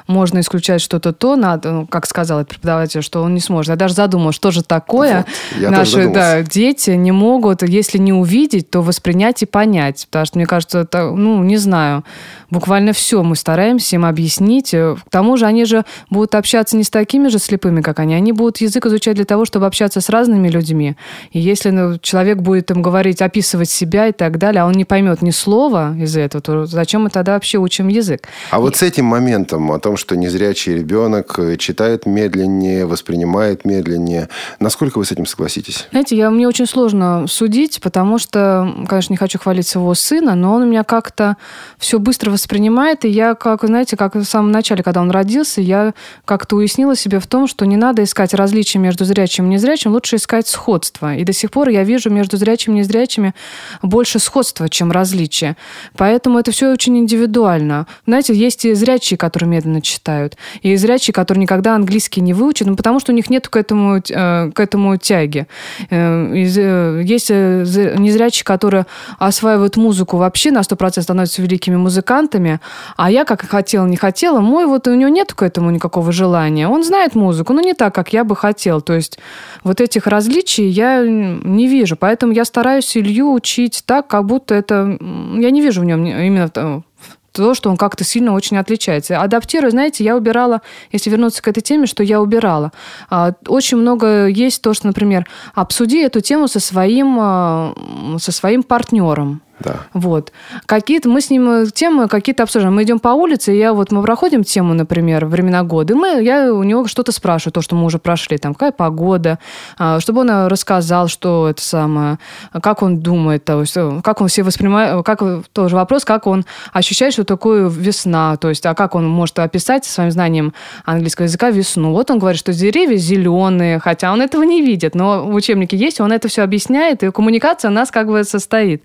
[0.07, 3.71] можно исключать что-то то, надо, ну, как сказал этот преподаватель, что он не сможет.
[3.71, 5.25] Я даже задумала, что же такое
[5.59, 10.07] вот, наши да, дети не могут, если не увидеть, то воспринять и понять.
[10.09, 12.05] Потому что, мне кажется, это, ну, не знаю,
[12.49, 14.71] буквально все мы стараемся им объяснить.
[14.71, 18.31] К тому же они же будут общаться не с такими же слепыми, как они, они
[18.31, 20.95] будут язык изучать для того, чтобы общаться с разными людьми.
[21.31, 24.85] И если ну, человек будет им говорить, описывать себя и так далее, а он не
[24.85, 28.27] поймет ни слова из этого, то зачем мы тогда вообще учим язык?
[28.51, 28.61] А и...
[28.61, 35.05] вот с этим моментом о том, что незрячий ребенок читает медленнее, воспринимает медленнее, насколько вы
[35.05, 35.87] с этим согласитесь?
[35.91, 40.53] Знаете, я, мне очень сложно судить, потому что, конечно, не хочу хвалить своего сына, но
[40.53, 41.37] он у меня как-то
[41.77, 45.93] все быстро воспринимает, и я, как, знаете, как в самом начале, когда он родился, я
[46.25, 50.17] как-то уяснила себе в том, что не надо искать различия между зрячим и незрячим, лучше
[50.17, 51.15] искать сходство.
[51.15, 53.33] И до сих пор я вижу между зрячим и незрячими
[53.81, 55.57] больше сходства, чем различия.
[55.97, 57.87] Поэтому это все очень индивидуально.
[58.05, 62.75] Знаете, есть и зрячие, которые медленно читают, и зрячие, которые никогда английский не выучат, ну,
[62.75, 65.47] потому что у них нет к этому, э, к этому тяги.
[65.89, 68.85] Э, э, есть незрячие, которые
[69.19, 72.59] осваивают музыку вообще на 100% становятся великими музыкантами,
[72.97, 76.67] а я, как хотела, не хотела, мой вот у него нет к этому никакого желания.
[76.67, 78.81] Он знает музыку, но не так, как я бы хотел.
[78.81, 79.19] То есть
[79.63, 81.95] вот этих различий я не вижу.
[81.95, 84.97] Поэтому я стараюсь Илью учить так, как будто это...
[85.01, 86.83] Я не вижу в нем именно
[87.31, 89.21] то, что он как-то сильно очень отличается.
[89.21, 92.71] Адаптируя, знаете, я убирала, если вернуться к этой теме, что я убирала.
[93.09, 97.73] А, очень много есть то, что, например, обсуди эту тему со своим, а,
[98.19, 99.41] со своим партнером.
[99.63, 99.81] Да.
[99.93, 100.31] Вот.
[100.65, 102.75] Какие-то мы с ним э, темы какие-то обсуждаем.
[102.75, 106.23] Мы идем по улице, и я вот мы проходим тему, например, времена года, и мы,
[106.23, 109.39] я у него что-то спрашиваю, то, что мы уже прошли, там, какая погода,
[109.77, 112.17] а, чтобы он э, рассказал, что это самое,
[112.61, 115.21] как он думает, то есть, э, как он все воспринимает, как
[115.53, 119.85] тоже вопрос, как он ощущает, что такое весна, то есть, а как он может описать
[119.85, 120.53] своим знанием
[120.85, 121.91] английского языка весну.
[121.91, 125.99] Вот он говорит, что деревья зеленые, хотя он этого не видит, но в учебнике есть,
[125.99, 128.83] он это все объясняет, и коммуникация у нас как бы состоит.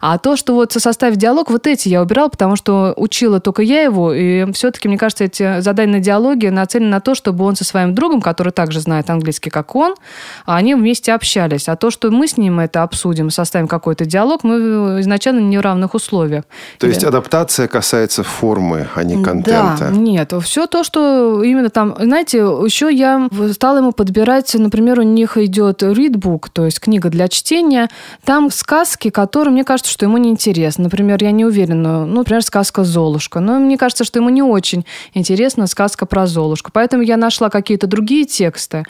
[0.00, 3.60] А а то, что вот составить диалог, вот эти я убирала, потому что учила только
[3.60, 7.54] я его, и все-таки, мне кажется, эти задания на диалоге нацелены на то, чтобы он
[7.54, 9.94] со своим другом, который также знает английский, как он,
[10.46, 11.68] они вместе общались.
[11.68, 15.60] А то, что мы с ним это обсудим, составим какой-то диалог, мы изначально не в
[15.60, 16.44] равных условиях.
[16.78, 19.76] То есть адаптация касается формы, а не контента?
[19.80, 20.32] Да, нет.
[20.42, 21.94] Все то, что именно там...
[22.00, 27.28] Знаете, еще я стала ему подбирать, например, у них идет readbook, то есть книга для
[27.28, 27.90] чтения.
[28.24, 30.84] Там сказки, которые, мне кажется, что ему не интересно.
[30.84, 33.40] Например, я не уверена, ну, например, сказка «Золушка».
[33.40, 36.70] Но мне кажется, что ему не очень интересна сказка про Золушку.
[36.72, 38.84] Поэтому я нашла какие-то другие тексты.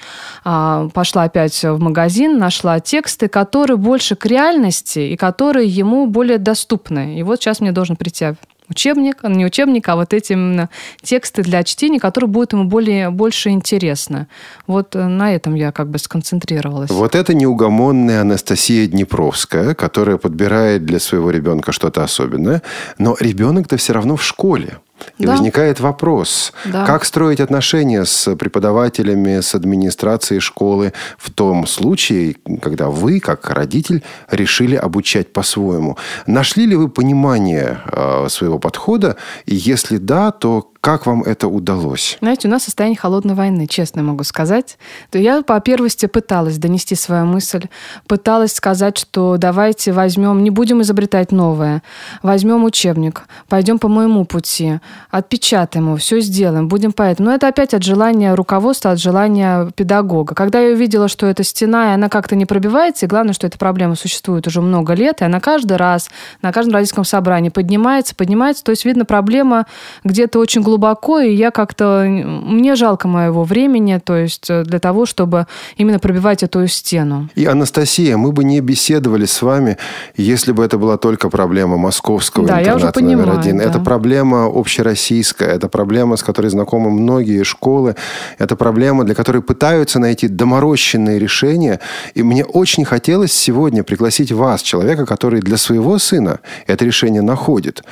[0.45, 6.39] А, пошла опять в магазин, нашла тексты, которые больше к реальности и которые ему более
[6.39, 7.19] доступны.
[7.19, 8.35] И вот сейчас мне должен прийти
[8.69, 10.71] учебник, не учебник, а вот эти именно
[11.03, 14.27] тексты для чтения, которые будут ему более, больше интересны.
[14.67, 16.91] Вот э, на этом я как бы сконцентрировалась.
[16.91, 22.63] Вот это неугомонная Анастасия Днепровская, которая подбирает для своего ребенка что-то особенное,
[22.99, 24.79] но ребенок-то все равно в школе.
[25.19, 25.33] И да.
[25.33, 26.85] возникает вопрос, да.
[26.85, 34.03] как строить отношения с преподавателями, с администрацией школы в том случае, когда вы, как родитель,
[34.31, 35.97] решили обучать по-своему.
[36.27, 39.17] Нашли ли вы понимание э, своего подхода?
[39.47, 42.16] И если да, то Как вам это удалось?
[42.20, 44.79] Знаете, у нас состояние холодной войны, честно могу сказать.
[45.11, 47.64] То я по первости пыталась донести свою мысль,
[48.07, 51.83] пыталась сказать, что давайте возьмем, не будем изобретать новое,
[52.22, 54.79] возьмем учебник, пойдем по моему пути,
[55.11, 57.31] отпечатаем его, все сделаем, будем поэтому.
[57.31, 60.37] Но это опять от желания руководства, от желания педагога.
[60.37, 63.59] Когда я увидела, что эта стена, и она как-то не пробивается, и главное, что эта
[63.59, 66.09] проблема существует уже много лет, и она каждый раз
[66.42, 69.66] на каждом родительском собрании поднимается, поднимается, то есть, видно, проблема
[70.05, 70.76] где-то очень глубоко,
[71.21, 72.05] и я как-то...
[72.07, 77.29] Мне жалко моего времени, то есть э, для того, чтобы именно пробивать эту стену.
[77.35, 79.77] И, Анастасия, мы бы не беседовали с вами,
[80.17, 83.59] если бы это была только проблема московского да, интерната я уже понимаю, номер один.
[83.59, 83.65] Да.
[83.65, 87.95] Это проблема общероссийская, это проблема, с которой знакомы многие школы,
[88.39, 91.81] это проблема, для которой пытаются найти доморощенные решения.
[92.15, 97.83] И мне очень хотелось сегодня пригласить вас, человека, который для своего сына это решение находит.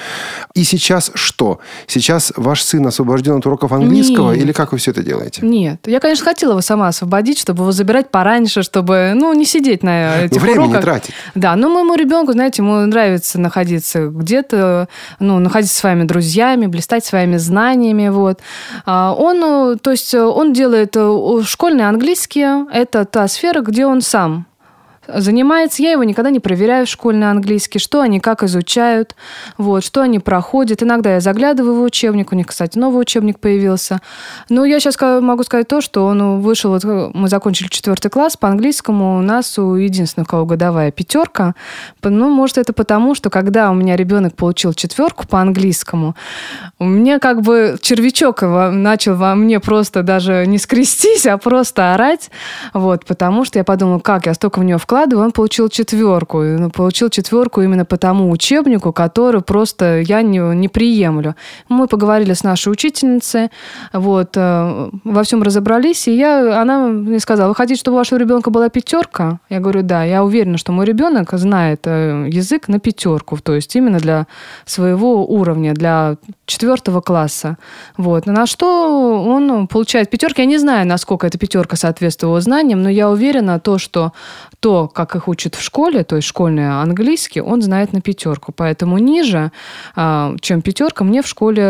[0.55, 1.61] И сейчас что?
[1.87, 4.33] Сейчас ваш сын освобожден от уроков английского?
[4.33, 4.43] Нет.
[4.43, 5.41] Или как вы все это делаете?
[5.47, 5.81] Нет.
[5.87, 10.23] Я, конечно, хотела его сама освободить, чтобы его забирать пораньше, чтобы, ну, не сидеть на
[10.23, 10.77] этих Но время уроках.
[10.77, 11.15] не тратить.
[11.35, 14.89] Да, но моему ребенку, знаете, ему нравится находиться где-то,
[15.21, 18.41] ну, находиться с своими друзьями, блистать своими знаниями, вот.
[18.87, 24.01] А Он, э, то есть, он делает э, школьный английский, это та сфера, где он
[24.01, 24.47] сам
[25.09, 25.83] занимается.
[25.83, 29.15] Я его никогда не проверяю в школьный английский, что они как изучают,
[29.59, 30.83] вот, что они проходят.
[30.83, 34.01] Иногда я заглядываю в учебник, у них, кстати, новый учебник появился.
[34.49, 38.49] Но я сейчас могу сказать то, что он вышел, вот мы закончили четвертый класс, по
[38.49, 41.55] английскому у нас у единственного, у кого годовая пятерка.
[42.03, 46.15] Ну, может, это потому, что когда у меня ребенок получил четверку по английскому,
[46.79, 51.95] у меня как бы червячок его начал во мне просто даже не скрестись, а просто
[51.95, 52.31] орать,
[52.73, 56.43] вот, потому что я подумала, как я столько в него вкладываю, он получил четверку.
[56.43, 61.35] И он получил четверку именно по тому учебнику, который просто я не, не приемлю.
[61.69, 63.51] Мы поговорили с нашей учительницей,
[63.93, 68.19] вот, э, во всем разобрались, и я, она мне сказала, вы хотите, чтобы у вашего
[68.19, 69.41] ребенка была пятерка?
[69.49, 73.75] Я говорю, да, я уверена, что мой ребенок знает э, язык на пятерку, то есть
[73.77, 74.27] именно для
[74.65, 77.57] своего уровня, для четвертого класса.
[77.97, 78.27] Вот.
[78.27, 80.43] На что он получает пятерки.
[80.43, 84.13] Я не знаю, насколько эта пятерка соответствует его знаниям, но я уверена, то, что
[84.61, 88.53] то, как их учат в школе, то есть школьный английский, он знает на пятерку.
[88.53, 89.53] Поэтому ниже,
[89.97, 91.63] а, чем пятерка, мне в школе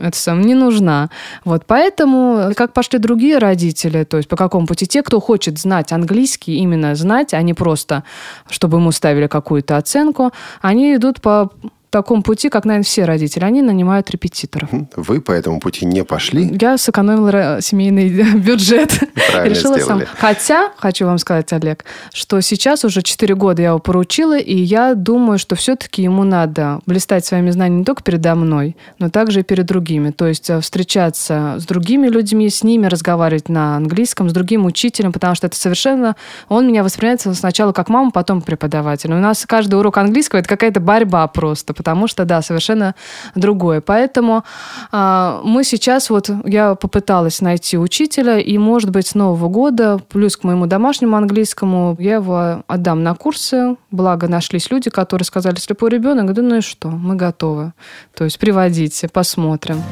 [0.00, 1.10] это сам не нужна.
[1.44, 5.92] Вот поэтому, как пошли другие родители, то есть по какому пути, те, кто хочет знать
[5.92, 8.04] английский, именно знать, а не просто,
[8.48, 11.50] чтобы ему ставили какую-то оценку, они идут по
[11.90, 13.44] таком пути, как, наверное, все родители.
[13.44, 14.70] Они нанимают репетиторов.
[14.96, 16.56] Вы по этому пути не пошли?
[16.60, 18.92] Я сэкономила семейный бюджет.
[19.30, 20.04] Правильно Решила сделали.
[20.04, 20.16] сам.
[20.18, 24.94] Хотя, хочу вам сказать, Олег, что сейчас уже 4 года я его поручила, и я
[24.94, 29.42] думаю, что все-таки ему надо блистать своими знаниями не только передо мной, но также и
[29.42, 30.10] перед другими.
[30.10, 35.12] То есть э, встречаться с другими людьми, с ними разговаривать на английском, с другим учителем,
[35.12, 36.16] потому что это совершенно...
[36.48, 39.12] Он меня воспринимает сначала как маму, потом преподаватель.
[39.12, 42.94] У нас каждый урок английского– это какая-то борьба просто потому что, да, совершенно
[43.34, 43.80] другое.
[43.80, 44.44] Поэтому
[44.92, 50.36] а, мы сейчас, вот я попыталась найти учителя, и, может быть, с Нового года, плюс
[50.36, 53.76] к моему домашнему английскому, я его отдам на курсы.
[53.90, 57.72] Благо, нашлись люди, которые сказали, слепой ребенок, говорю, ну и что, мы готовы.
[58.14, 59.82] То есть приводите, посмотрим.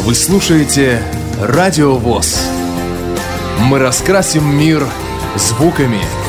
[0.00, 1.00] Вы слушаете
[1.40, 2.50] Радио ВОЗ.
[3.70, 4.84] Мы раскрасим мир
[5.36, 6.23] звуками.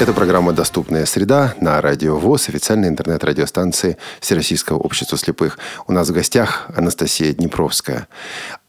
[0.00, 5.58] Это программа «Доступная среда» на Радио ВОЗ, официальной интернет-радиостанции Всероссийского общества слепых.
[5.86, 8.08] У нас в гостях Анастасия Днепровская.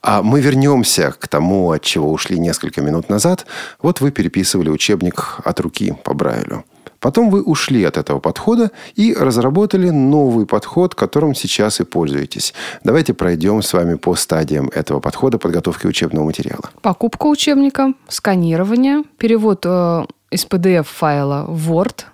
[0.02, 3.46] А мы вернемся к тому, от чего ушли несколько минут назад.
[3.82, 6.66] Вот вы переписывали учебник от руки по Брайлю.
[7.00, 12.54] Потом вы ушли от этого подхода и разработали новый подход, которым сейчас и пользуетесь.
[12.84, 16.72] Давайте пройдем с вами по стадиям этого подхода подготовки учебного материала.
[16.82, 22.06] Покупка учебника, сканирование, перевод э, из PDF-файла Word.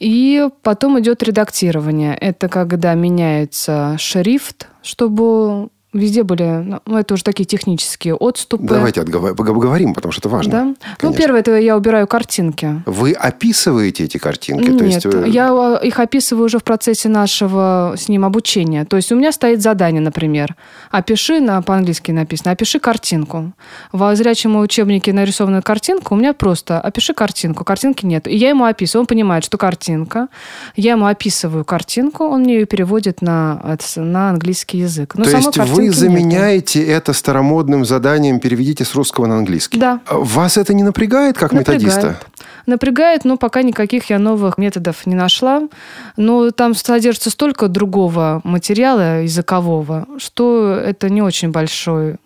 [0.00, 2.16] И потом идет редактирование.
[2.16, 8.64] Это когда меняется шрифт, чтобы везде были, ну, это уже такие технические отступы.
[8.64, 10.52] Давайте отгов- поговорим, потому что это важно.
[10.52, 10.74] Да?
[11.02, 12.82] Ну, первое, это я убираю картинки.
[12.86, 14.68] Вы описываете эти картинки?
[14.70, 18.84] Нет, То есть вы- я э, их описываю уже в процессе нашего с ним обучения.
[18.84, 20.56] То есть у меня стоит задание, например,
[20.90, 23.52] опиши, на, по-английски написано, опиши картинку.
[23.92, 28.26] В зрячем учебнике нарисована картинка, у меня просто опиши картинку, картинки нет.
[28.26, 30.28] И я ему описываю, он понимает, что картинка.
[30.76, 35.14] Я ему описываю картинку, он мне ее переводит на, на английский язык.
[35.14, 35.98] Но То самой есть картинки вы нету.
[35.98, 39.78] заменяете это старомодным заданием «переведите с русского на английский».
[39.78, 40.00] Да.
[40.10, 41.82] Вас это не напрягает, как Напрягает.
[41.82, 42.20] методиста?
[42.66, 45.68] Напрягает, но пока никаких я новых методов не нашла.
[46.16, 52.16] Но там содержится столько другого материала языкового, что это не очень большой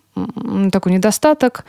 [0.71, 1.65] такой недостаток.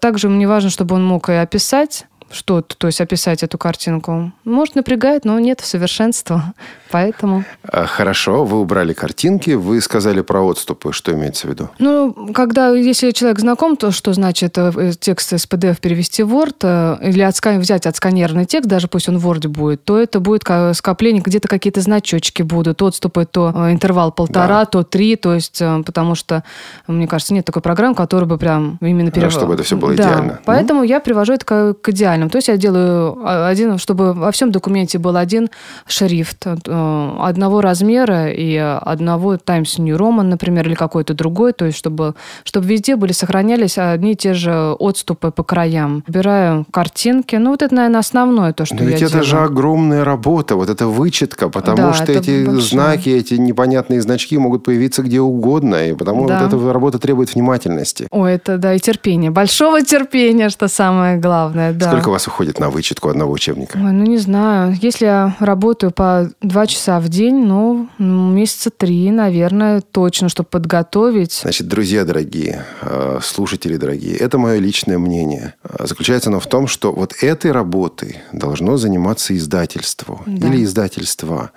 [0.00, 4.32] Также мне важно, чтобы он мог и описать что-то, то есть описать эту картинку.
[4.44, 6.54] Может, напрягает, но нет совершенства.
[6.90, 7.44] Поэтому...
[7.62, 10.92] А, хорошо, вы убрали картинки, вы сказали про отступы.
[10.92, 11.70] Что имеется в виду?
[11.78, 16.56] Ну, когда, если человек знаком, то что значит э, текст из PDF перевести в Word
[16.62, 17.58] э, или отскан...
[17.60, 20.42] взять отсканированный текст, даже пусть он в Word будет, то это будет
[20.74, 24.66] скопление, где-то какие-то значочки будут, отступы, то э, интервал полтора, да.
[24.66, 26.44] то три, то есть, потому что,
[26.86, 29.30] мне кажется, нет такой программы, которая бы прям именно перевела.
[29.30, 30.40] Чтобы это все было да, идеально.
[30.44, 30.86] Поэтому ну?
[30.86, 32.30] я привожу это к, к идеальному.
[32.30, 35.48] То есть я делаю а, один, чтобы во всем документе был один
[35.86, 41.78] шрифт, Э, одного размера и одного Times New Roman, например, или какой-то другой, то есть
[41.78, 42.14] чтобы,
[42.44, 46.02] чтобы везде были, сохранялись одни и те же отступы по краям.
[46.08, 47.36] Убираю картинки.
[47.36, 49.16] Ну, вот это, наверное, основное то, что Но я ведь делаю.
[49.16, 52.62] это же огромная работа, вот эта вычетка, потому да, что эти большое.
[52.62, 56.40] знаки, эти непонятные значки могут появиться где угодно, и потому да.
[56.40, 58.08] вот эта работа требует внимательности.
[58.10, 59.30] Ой, это да, и терпения.
[59.30, 61.90] Большого терпения, что самое главное, да.
[61.90, 63.76] Сколько у вас уходит на вычетку одного учебника?
[63.76, 64.76] Ой, ну, не знаю.
[64.80, 71.40] Если я работаю по два часа в день, ну, месяца три, наверное, точно, чтобы подготовить.
[71.42, 75.54] Значит, друзья дорогие, э, слушатели дорогие, это мое личное мнение.
[75.62, 80.48] Э, заключается оно в том, что вот этой работой должно заниматься издательство да.
[80.48, 81.50] или издательства,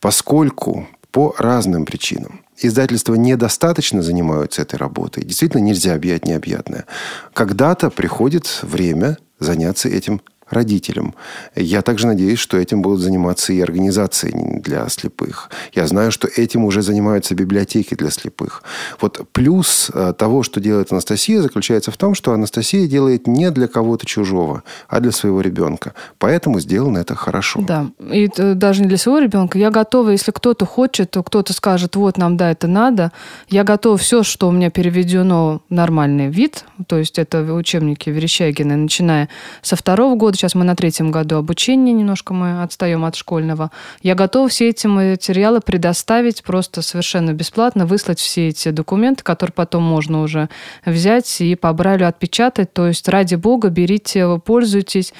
[0.00, 2.40] поскольку по разным причинам.
[2.58, 5.24] Издательства недостаточно занимаются этой работой.
[5.24, 6.84] Действительно, нельзя объять необъятное.
[7.34, 11.14] Когда-то приходит время заняться этим родителям.
[11.54, 15.50] Я также надеюсь, что этим будут заниматься и организации для слепых.
[15.72, 18.62] Я знаю, что этим уже занимаются библиотеки для слепых.
[19.00, 23.66] Вот плюс э, того, что делает Анастасия, заключается в том, что Анастасия делает не для
[23.66, 25.94] кого-то чужого, а для своего ребенка.
[26.18, 27.60] Поэтому сделано это хорошо.
[27.62, 29.58] Да, и даже не для своего ребенка.
[29.58, 33.10] Я готова, если кто-то хочет, то кто-то скажет, вот нам, да, это надо.
[33.48, 39.28] Я готова все, что у меня переведено нормальный вид, то есть это учебники Верещагина, начиная
[39.62, 43.70] со второго года, Сейчас мы на третьем году обучения, немножко мы отстаем от школьного.
[44.02, 49.82] Я готова все эти материалы предоставить просто совершенно бесплатно, выслать все эти документы, которые потом
[49.82, 50.48] можно уже
[50.84, 52.72] взять и по Брайлю отпечатать.
[52.72, 55.12] То есть, ради бога, берите, пользуйтесь.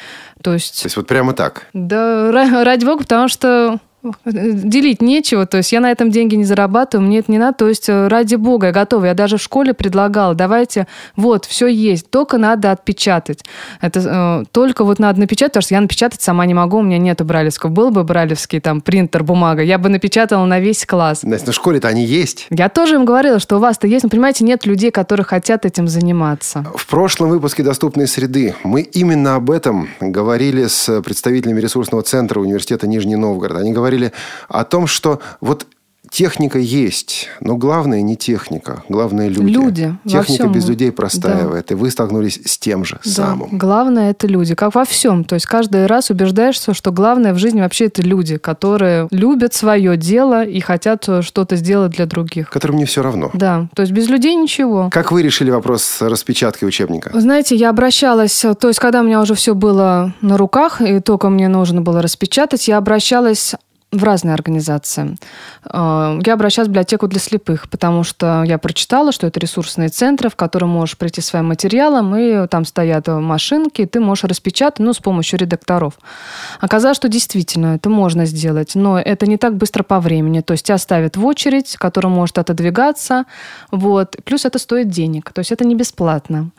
[0.42, 1.66] То есть, То есть вот прямо так?
[1.72, 2.30] Да,
[2.64, 3.80] ради бога, потому что
[4.24, 7.68] делить нечего, то есть я на этом деньги не зарабатываю, мне это не надо, то
[7.68, 9.06] есть э, ради бога я готова.
[9.06, 10.86] Я даже в школе предлагала, давайте,
[11.16, 13.44] вот, все есть, только надо отпечатать.
[13.80, 16.98] Это э, только вот надо напечатать, потому что я напечатать сама не могу, у меня
[16.98, 17.70] нету бралевского.
[17.70, 21.22] Был бы бралевский там принтер, бумага, я бы напечатала на весь класс.
[21.22, 22.46] Настя, на школе-то они есть.
[22.50, 25.88] Я тоже им говорила, что у вас-то есть, но, понимаете, нет людей, которые хотят этим
[25.88, 26.64] заниматься.
[26.74, 32.86] В прошлом выпуске «Доступные среды» мы именно об этом говорили с представителями ресурсного центра университета
[32.86, 33.58] Нижний Новгород.
[33.58, 34.12] Они говорили, говорили
[34.48, 35.66] о том, что вот
[36.10, 39.50] техника есть, но главное не техника, главное люди.
[39.50, 39.96] Люди.
[40.06, 41.74] Техника без людей простаивает, да.
[41.74, 43.10] и вы столкнулись с тем же да.
[43.10, 43.58] самым.
[43.58, 45.24] Главное это люди, как во всем.
[45.24, 49.96] То есть каждый раз убеждаешься, что главное в жизни вообще это люди, которые любят свое
[49.96, 52.50] дело и хотят что-то сделать для других.
[52.50, 53.30] Которым не все равно.
[53.34, 54.90] Да, то есть без людей ничего.
[54.90, 57.18] Как вы решили вопрос с распечаткой учебника?
[57.18, 61.28] знаете, я обращалась, то есть когда у меня уже все было на руках, и только
[61.28, 63.54] мне нужно было распечатать, я обращалась
[63.92, 65.16] в разные организации.
[65.64, 70.28] Э, я обращалась в библиотеку для слепых, потому что я прочитала, что это ресурсные центры,
[70.28, 74.92] в которые можешь прийти своим материалом, и там стоят машинки, и ты можешь распечатать ну,
[74.92, 75.94] с помощью редакторов.
[76.60, 80.40] Оказалось, что действительно это можно сделать, но это не так быстро по времени.
[80.40, 83.24] То есть тебя ставят в очередь, которая может отодвигаться.
[83.70, 84.16] Вот.
[84.24, 85.32] Плюс это стоит денег.
[85.32, 86.50] То есть это не бесплатно,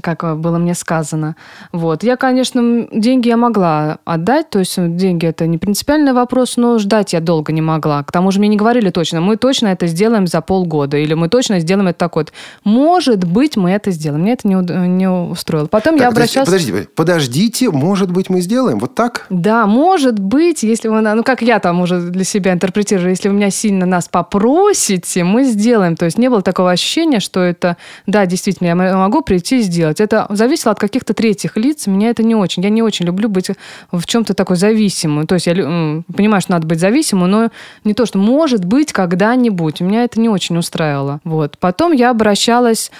[0.00, 1.36] как было мне сказано.
[1.72, 2.04] Вот.
[2.04, 7.12] Я, конечно, деньги я могла отдать, то есть деньги это не принципиальный вопрос, но ждать
[7.12, 8.02] я долго не могла.
[8.02, 11.28] К тому же мне не говорили точно, мы точно это сделаем за полгода, или мы
[11.28, 12.32] точно сделаем это так вот.
[12.64, 14.22] Может быть, мы это сделаем.
[14.22, 14.54] Мне это не,
[14.86, 15.66] не устроило.
[15.66, 16.48] Потом так, я обращалась...
[16.48, 18.78] Подождите, подождите, может быть, мы сделаем.
[18.78, 19.26] Вот так?
[19.30, 21.00] Да, может быть, если вы...
[21.00, 25.44] Ну, как я там уже для себя интерпретирую, если вы меня сильно нас попросите, мы
[25.44, 25.96] сделаем.
[25.96, 30.00] То есть не было такого ощущения, что это, да, действительно, я могу прийти и сделать.
[30.00, 31.86] Это зависело от каких-то третьих лиц.
[31.86, 32.62] Меня это не очень.
[32.62, 33.50] Я не очень люблю быть
[33.92, 35.26] в чем-то такой зависимым.
[35.26, 37.48] То есть я понимаю, что надо быть зависимым, но
[37.84, 39.80] не то, что может быть когда-нибудь.
[39.80, 41.20] Меня это не очень устраивало.
[41.24, 41.58] Вот.
[41.58, 42.90] Потом я обращалась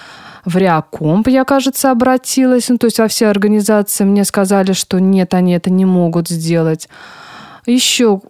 [0.45, 2.69] в Реакомп, я, кажется, обратилась.
[2.69, 6.89] Ну, то есть во все организации мне сказали, что нет, они это не могут сделать.
[7.67, 8.21] Еще,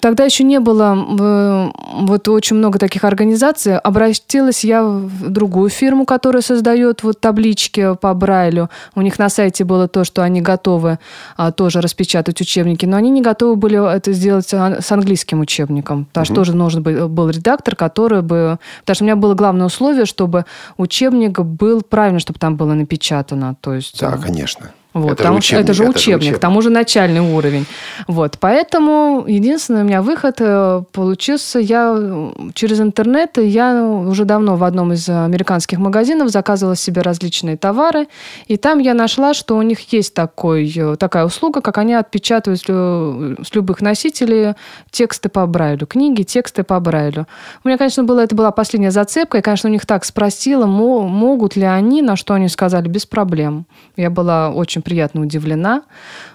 [0.00, 1.70] тогда еще не было э,
[2.04, 3.78] вот очень много таких организаций.
[3.78, 8.70] Обратилась я в другую фирму, которая создает вот таблички по Брайлю.
[8.94, 10.98] У них на сайте было то, что они готовы
[11.36, 16.06] а, тоже распечатать учебники, но они не готовы были это сделать с английским учебником.
[16.06, 16.26] Потому угу.
[16.26, 18.58] что тоже нужен был, был редактор, который бы...
[18.80, 20.46] Потому что у меня было главное условие, чтобы
[20.78, 23.56] учебник был правильно, чтобы там было напечатано.
[23.60, 24.70] То есть, да, конечно.
[24.96, 27.66] Вот, это, же учебник, это же учебник, это учебник, к тому же начальный уровень.
[28.06, 34.64] Вот, поэтому единственный у меня выход э, получился, я через интернет, я уже давно в
[34.64, 38.08] одном из американских магазинов заказывала себе различные товары,
[38.46, 42.62] и там я нашла, что у них есть такой, э, такая услуга, как они отпечатывают
[42.62, 44.54] с любых носителей
[44.90, 47.26] тексты по Брайлю, книги, тексты по Брайлю.
[47.64, 51.54] У меня, конечно, было, это была последняя зацепка, я, конечно, у них так спросила, могут
[51.54, 53.66] ли они, на что они сказали, без проблем.
[53.98, 55.82] Я была очень приятно удивлена.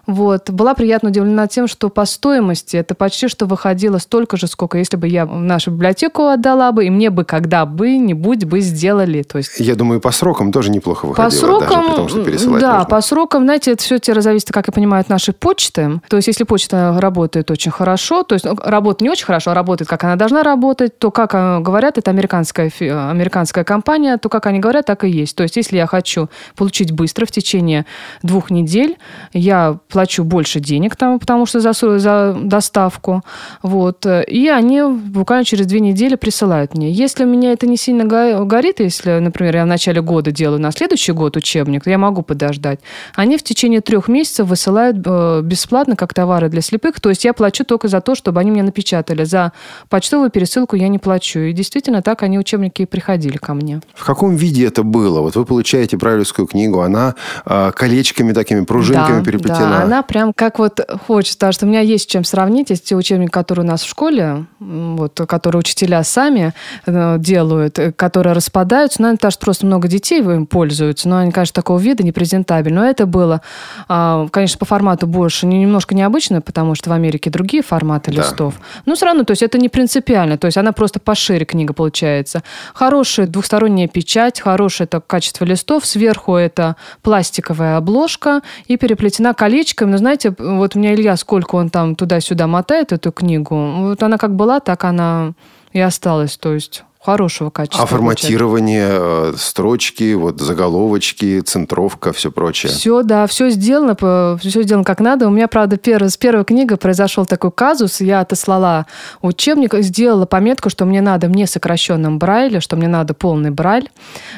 [0.07, 0.49] Вот.
[0.49, 4.97] Была приятно удивлена тем, что по стоимости это почти что выходило столько же, сколько если
[4.97, 9.23] бы я нашу библиотеку отдала бы, и мне бы когда-бы-нибудь бы сделали.
[9.23, 9.59] То есть...
[9.59, 11.29] Я думаю, по срокам тоже неплохо выходило.
[11.29, 12.89] По срокам, даже потому, что пересылать Да, можно.
[12.89, 16.01] по срокам, знаете, это все теперь зависит, как я понимаю, от нашей почты.
[16.09, 19.53] То есть, если почта работает очень хорошо, то есть ну, работает не очень хорошо, а
[19.53, 24.45] работает, как она должна работать, то, как э, говорят, это американская, американская компания, то, как
[24.47, 25.35] они говорят, так и есть.
[25.35, 27.85] То есть, если я хочу получить быстро в течение
[28.23, 28.97] двух недель,
[29.33, 33.23] я плачу больше денег там, потому что за, за доставку.
[33.61, 34.05] Вот.
[34.05, 36.91] И они буквально через две недели присылают мне.
[36.91, 40.71] Если у меня это не сильно горит, если, например, я в начале года делаю на
[40.71, 42.79] следующий год учебник, я могу подождать.
[43.15, 46.99] Они в течение трех месяцев высылают э, бесплатно как товары для слепых.
[46.99, 49.23] То есть я плачу только за то, чтобы они мне напечатали.
[49.23, 49.51] За
[49.89, 51.39] почтовую пересылку я не плачу.
[51.39, 53.81] И действительно так они учебники и приходили ко мне.
[53.93, 55.21] В каком виде это было?
[55.21, 57.15] Вот вы получаете правильскую книгу, она
[57.45, 59.79] э, колечками такими, пружинками да, переплетена.
[59.79, 62.69] Да, она прям как вот хочется, потому что у меня есть чем сравнить.
[62.69, 66.53] Есть те учебники, которые у нас в школе, вот, которые учителя сами
[66.85, 69.01] э, делают, э, которые распадаются.
[69.01, 72.81] Наверное, потому что просто много детей им пользуются, но они, конечно, такого вида непрезентабельны.
[72.81, 73.41] Но это было,
[73.87, 78.17] а, конечно, по формату больше, немножко необычно, потому что в Америке другие форматы да.
[78.17, 78.55] листов.
[78.85, 82.43] Но все равно, то есть это не принципиально, то есть она просто пошире книга получается.
[82.73, 89.33] Хорошая двухсторонняя печать, хорошее это качество листов, сверху это пластиковая обложка и переплетена
[89.71, 89.91] колечками.
[89.91, 94.17] Но знаете, вот у меня Илья, сколько он там туда-сюда мотает эту книгу, вот она
[94.17, 95.33] как была, так она
[95.73, 96.37] и осталась.
[96.37, 97.83] То есть хорошего качества.
[97.83, 99.35] А форматирование, получать.
[99.35, 102.71] Э, строчки, вот заголовочки, центровка, все прочее?
[102.71, 103.95] Все, да, все сделано,
[104.39, 105.27] все сделано как надо.
[105.27, 108.01] У меня, правда, первый, с первой книги произошел такой казус.
[108.01, 108.85] Я отослала
[109.21, 113.89] учебник, сделала пометку, что мне надо мне сокращенным брайле, что мне надо полный брайль.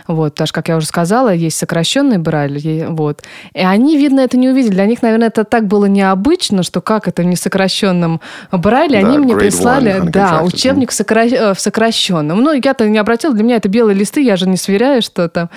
[0.08, 2.86] Вот, потому что, как я уже сказала, есть сокращенный брайль.
[2.90, 3.24] Вот.
[3.54, 4.72] И они, видно, это не увидели.
[4.72, 9.02] Для них, наверное, это так было необычно, что как это в несокращенном брайле.
[9.02, 11.26] Да, они мне прислали да, учебник в, сокра...
[11.26, 12.42] Э, в сокращенном.
[12.42, 15.50] Ну, я-то не обратила, для меня это белые листы, я же не сверяю, что там.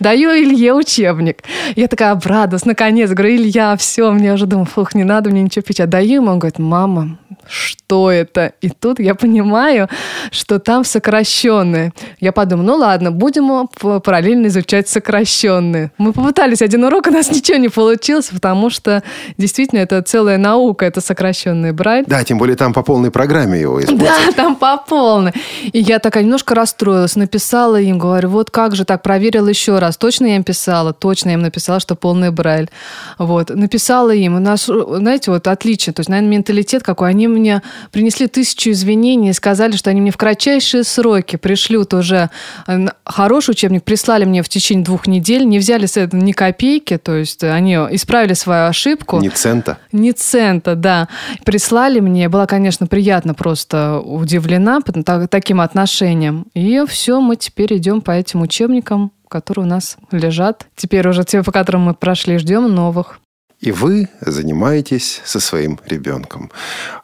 [0.00, 1.42] Даю Илье учебник.
[1.76, 5.62] Я такая обрадовалась, наконец, говорю, Илья, все, мне уже думаю, фух, не надо мне ничего
[5.62, 5.90] печатать.
[5.90, 8.52] Даю ему, он говорит, мама, что это?
[8.60, 9.88] И тут я понимаю,
[10.30, 11.92] что там сокращенные.
[12.20, 13.68] Я подумала, ну ладно, будем
[14.00, 15.92] параллельно изучать сокращенные.
[15.98, 19.02] Мы попытались один урок, у нас ничего не получилось, потому что
[19.38, 22.04] действительно это целая наука, это сокращенный брайль.
[22.06, 24.10] Да, тем более там по полной программе его используют.
[24.10, 25.32] Да, там по полной.
[25.72, 29.96] И я такая немножко расстроилась, написала им, говорю, вот как же так, проверила еще раз.
[29.96, 30.92] Точно я им писала?
[30.92, 32.70] Точно я им написала, что полный брайль.
[33.18, 34.36] Вот, написала им.
[34.36, 37.10] У нас, знаете, вот отлично, то есть, наверное, менталитет какой.
[37.10, 42.30] Они мне принесли тысячу извинений и сказали, что они мне в кратчайшие сроки пришлют уже
[42.66, 46.96] э, хороший учебник, прислали мне в течение двух недель, не взяли с этого ни копейки,
[46.96, 49.20] то есть они исправили свою ошибку.
[49.20, 49.78] Ни цента.
[49.92, 51.08] Ни цента, да.
[51.44, 54.80] Прислали мне, была, конечно, приятно просто удивлена
[55.28, 56.46] таким отношением.
[56.54, 60.66] И все, мы теперь идем по этим учебникам, которые у нас лежат.
[60.76, 63.18] Теперь уже те, по которым мы прошли, ждем новых.
[63.64, 66.50] И вы занимаетесь со своим ребенком.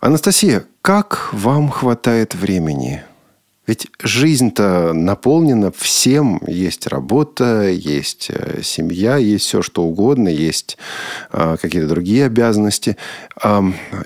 [0.02, 3.02] Анастасия, как вам хватает времени?
[3.66, 6.42] Ведь жизнь-то наполнена всем.
[6.46, 10.76] Есть работа, есть э, семья, есть все что угодно, есть
[11.32, 12.98] э, какие-то другие обязанности.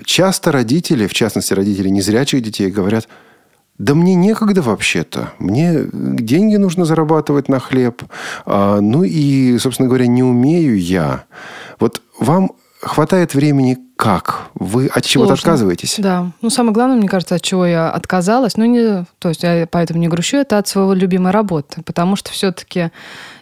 [0.05, 3.09] Часто родители, в частности родители незрячих детей, говорят,
[3.77, 5.33] да мне некогда вообще-то.
[5.39, 8.03] Мне деньги нужно зарабатывать на хлеб.
[8.45, 11.25] Ну и, собственно говоря, не умею я.
[11.77, 14.49] Вот вам хватает времени как?
[14.55, 15.95] Вы от чего-то отказываетесь?
[15.99, 16.31] Да.
[16.41, 19.99] Ну, самое главное, мне кажется, от чего я отказалась, ну, не, то есть я поэтому
[19.99, 21.81] не грущу, это от своего любимой работы.
[21.81, 22.89] Потому что все-таки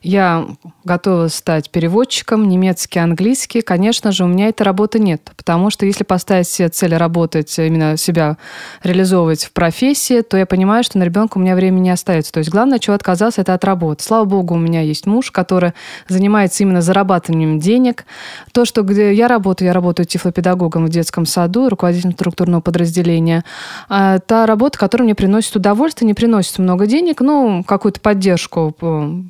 [0.03, 0.45] я
[0.83, 3.61] готова стать переводчиком, немецкий, английский.
[3.61, 5.31] Конечно же, у меня этой работы нет.
[5.35, 8.37] Потому что если поставить себе цель работать, именно себя
[8.83, 12.31] реализовывать в профессии, то я понимаю, что на ребенка у меня времени не остается.
[12.31, 14.03] То есть главное, чего отказался, это от работы.
[14.03, 15.73] Слава богу, у меня есть муж, который
[16.07, 18.05] занимается именно зарабатыванием денег.
[18.51, 23.43] То, что где я работаю, я работаю тифлопедагогом в детском саду, руководителем структурного подразделения.
[23.89, 28.75] А та работа, которая мне приносит удовольствие, не приносит много денег, ну, какую-то поддержку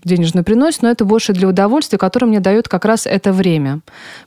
[0.04, 3.82] денежную приносит, но это больше для удовольствия, которое мне дает как раз это время.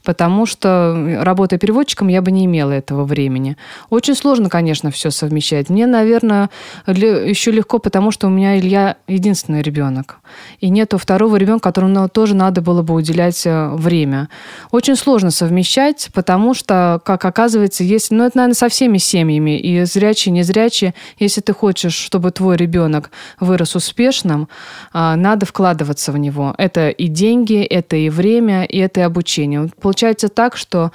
[0.05, 3.57] Потому что, работая переводчиком, я бы не имела этого времени.
[3.91, 5.71] Очень сложно, конечно, все совмещать.
[5.71, 6.51] Мне, наверное,
[6.87, 10.19] еще легко, потому что у меня Илья единственный ребенок.
[10.61, 14.29] И нету второго ребенка, которому тоже надо было бы уделять э, время.
[14.71, 16.75] Очень сложно совмещать, потому что,
[17.05, 21.53] как оказывается, есть, ну, это, наверное, со всеми семьями, и зрячие, и незрячие, если ты
[21.53, 23.11] хочешь, чтобы твой ребенок
[23.41, 24.49] вырос успешным,
[24.93, 26.55] а, надо вкладываться в него.
[26.59, 29.71] Это и деньги, это и время, и это и обучение.
[29.81, 30.93] Получается так, что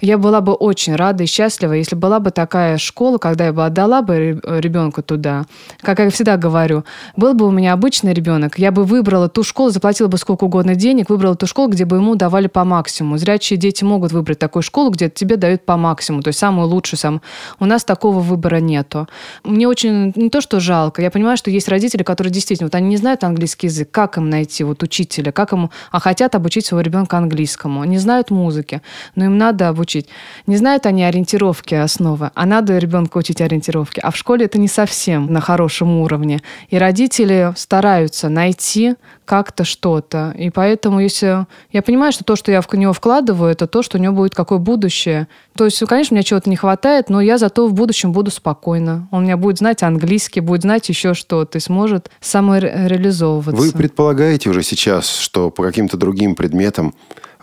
[0.00, 3.64] я была бы очень рада и счастлива, если была бы такая школа, когда я бы
[3.64, 5.46] отдала бы ребенка туда.
[5.80, 6.84] Как я всегда говорю,
[7.16, 10.74] был бы у меня обычный ребенок, я бы выбрала ту школу, заплатила бы сколько угодно
[10.74, 13.16] денег, выбрала ту школу, где бы ему давали по максимуму.
[13.16, 16.98] Зрячие дети могут выбрать такую школу, где тебе дают по максимуму, то есть самую лучшую.
[16.98, 17.22] Сам.
[17.58, 19.08] У нас такого выбора нету.
[19.42, 22.88] Мне очень не то, что жалко, я понимаю, что есть родители, которые действительно, вот они
[22.88, 26.82] не знают английский язык, как им найти вот учителя, как ему, а хотят обучить своего
[26.82, 28.82] ребенка английскому, не знают музыки,
[29.14, 30.08] но им надо обучить учить.
[30.46, 34.00] Не знают они ориентировки основы, а надо ребенка учить ориентировки.
[34.00, 36.40] А в школе это не совсем на хорошем уровне.
[36.68, 38.94] И родители стараются найти
[39.24, 40.34] как-то что-то.
[40.36, 43.98] И поэтому, если я понимаю, что то, что я в него вкладываю, это то, что
[43.98, 45.28] у него будет какое будущее.
[45.56, 49.08] То есть, конечно, мне чего-то не хватает, но я зато в будущем буду спокойно.
[49.12, 53.62] Он меня будет знать английский, будет знать еще что-то, и сможет самореализовываться.
[53.62, 56.94] Вы предполагаете уже сейчас, что по каким-то другим предметам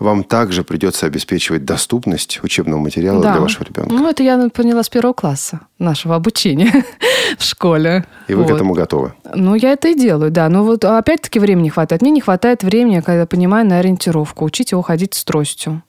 [0.02, 3.34] вам также придется обеспечивать доступность учебного материала да.
[3.34, 3.94] для вашего ребенка.
[3.94, 6.84] Ну, это я поняла с первого класса нашего обучения
[7.38, 8.06] в школе.
[8.28, 8.52] И вы вот.
[8.52, 9.14] к этому готовы?
[9.36, 10.50] Ну, я это и делаю, да.
[10.50, 12.02] Но вот опять-таки времени не хватает.
[12.02, 14.44] Мне не хватает времени, когда понимаю, на ориентировку.
[14.44, 15.84] Учить его ходить с тростью.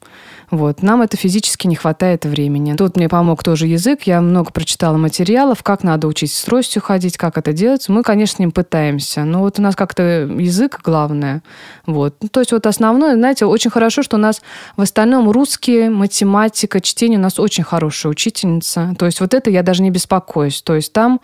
[0.53, 0.83] Вот.
[0.83, 2.75] Нам это физически не хватает времени.
[2.75, 4.03] Тут мне помог тоже язык.
[4.03, 7.89] Я много прочитала материалов, как надо учить с тростью ходить, как это делать.
[7.89, 9.25] Мы, конечно, им пытаемся.
[9.25, 11.43] Но вот у нас как-то язык главное.
[11.87, 12.17] Вот.
[12.21, 14.43] Ну, то есть вот основное, знаете, очень хорошо, что у нас
[14.77, 18.95] в остальном русский, математика, чтение у нас очень хорошая учительница.
[18.99, 20.61] То есть вот это я даже не беспокоюсь.
[20.61, 21.23] То есть там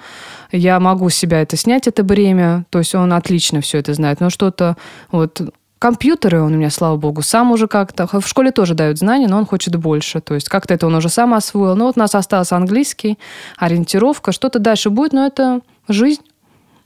[0.53, 2.65] я могу себя это снять, это бремя.
[2.71, 4.21] То есть он отлично все это знает.
[4.21, 4.79] Но что-то
[5.11, 5.43] вот
[5.79, 8.09] Компьютеры он у меня, слава богу, сам уже как-то...
[8.09, 10.21] В школе тоже дают знания, но он хочет больше.
[10.21, 11.77] То есть как-то это он уже сам освоил.
[11.77, 13.17] Но вот у нас остался английский,
[13.57, 14.33] ориентировка.
[14.33, 16.23] Что-то дальше будет, но это жизнь.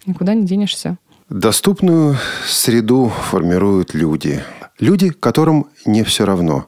[0.05, 0.99] Никуда не денешься.
[1.31, 4.43] Доступную среду формируют люди.
[4.79, 6.67] Люди, которым не все равно.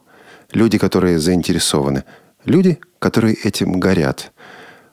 [0.51, 2.05] Люди, которые заинтересованы.
[2.43, 4.31] Люди, которые этим горят.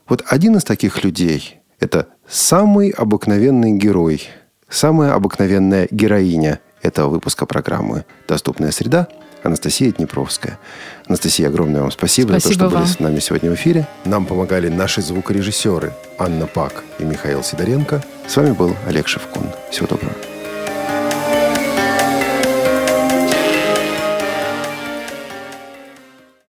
[0.07, 4.22] Вот один из таких людей– это самый обыкновенный герой,
[4.68, 9.09] самая обыкновенная героиня– этого выпуска программы «Доступная среда»
[9.43, 10.59] Анастасия Днепровская.
[11.07, 12.83] Анастасия, огромное вам спасибо, спасибо за то, что вам.
[12.83, 13.89] были с нами сегодня в эфире.
[14.05, 18.05] Нам помогали наши звукорежиссеры Анна Пак и Михаил Сидоренко.
[18.28, 19.47] С вами был Олег Шевкун.
[19.70, 20.14] Всего доброго.